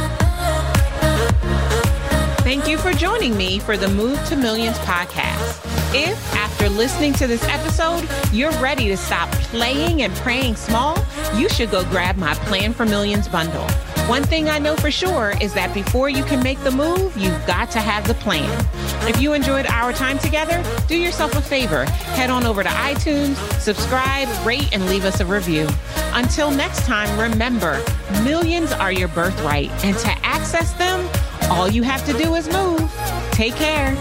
Thank 2.50 2.66
you 2.66 2.78
for 2.78 2.92
joining 2.92 3.36
me 3.36 3.60
for 3.60 3.76
the 3.76 3.86
Move 3.86 4.18
to 4.26 4.34
Millions 4.34 4.76
podcast. 4.78 5.64
If, 5.94 6.34
after 6.34 6.68
listening 6.68 7.12
to 7.12 7.28
this 7.28 7.44
episode, 7.44 8.08
you're 8.32 8.50
ready 8.60 8.88
to 8.88 8.96
stop 8.96 9.30
playing 9.30 10.02
and 10.02 10.12
praying 10.16 10.56
small, 10.56 10.98
you 11.36 11.48
should 11.48 11.70
go 11.70 11.84
grab 11.84 12.16
my 12.16 12.34
Plan 12.34 12.72
for 12.72 12.84
Millions 12.84 13.28
bundle. 13.28 13.68
One 14.08 14.24
thing 14.24 14.48
I 14.48 14.58
know 14.58 14.74
for 14.74 14.90
sure 14.90 15.34
is 15.40 15.54
that 15.54 15.72
before 15.72 16.08
you 16.08 16.24
can 16.24 16.42
make 16.42 16.58
the 16.64 16.72
move, 16.72 17.16
you've 17.16 17.46
got 17.46 17.70
to 17.70 17.78
have 17.78 18.08
the 18.08 18.14
plan. 18.14 18.50
If 19.08 19.20
you 19.20 19.32
enjoyed 19.32 19.66
our 19.66 19.92
time 19.92 20.18
together, 20.18 20.60
do 20.88 20.96
yourself 20.96 21.36
a 21.36 21.40
favor. 21.40 21.84
Head 21.84 22.30
on 22.30 22.44
over 22.46 22.64
to 22.64 22.68
iTunes, 22.68 23.36
subscribe, 23.60 24.26
rate, 24.44 24.70
and 24.72 24.86
leave 24.86 25.04
us 25.04 25.20
a 25.20 25.24
review. 25.24 25.68
Until 26.14 26.50
next 26.50 26.84
time, 26.84 27.16
remember, 27.16 27.80
millions 28.24 28.72
are 28.72 28.90
your 28.90 29.06
birthright, 29.06 29.70
and 29.84 29.96
to 29.98 30.10
access 30.26 30.72
them, 30.72 31.08
all 31.50 31.68
you 31.68 31.82
have 31.82 32.04
to 32.06 32.12
do 32.12 32.34
is 32.36 32.48
move. 32.48 32.80
Take 33.32 33.54
care. 33.54 33.96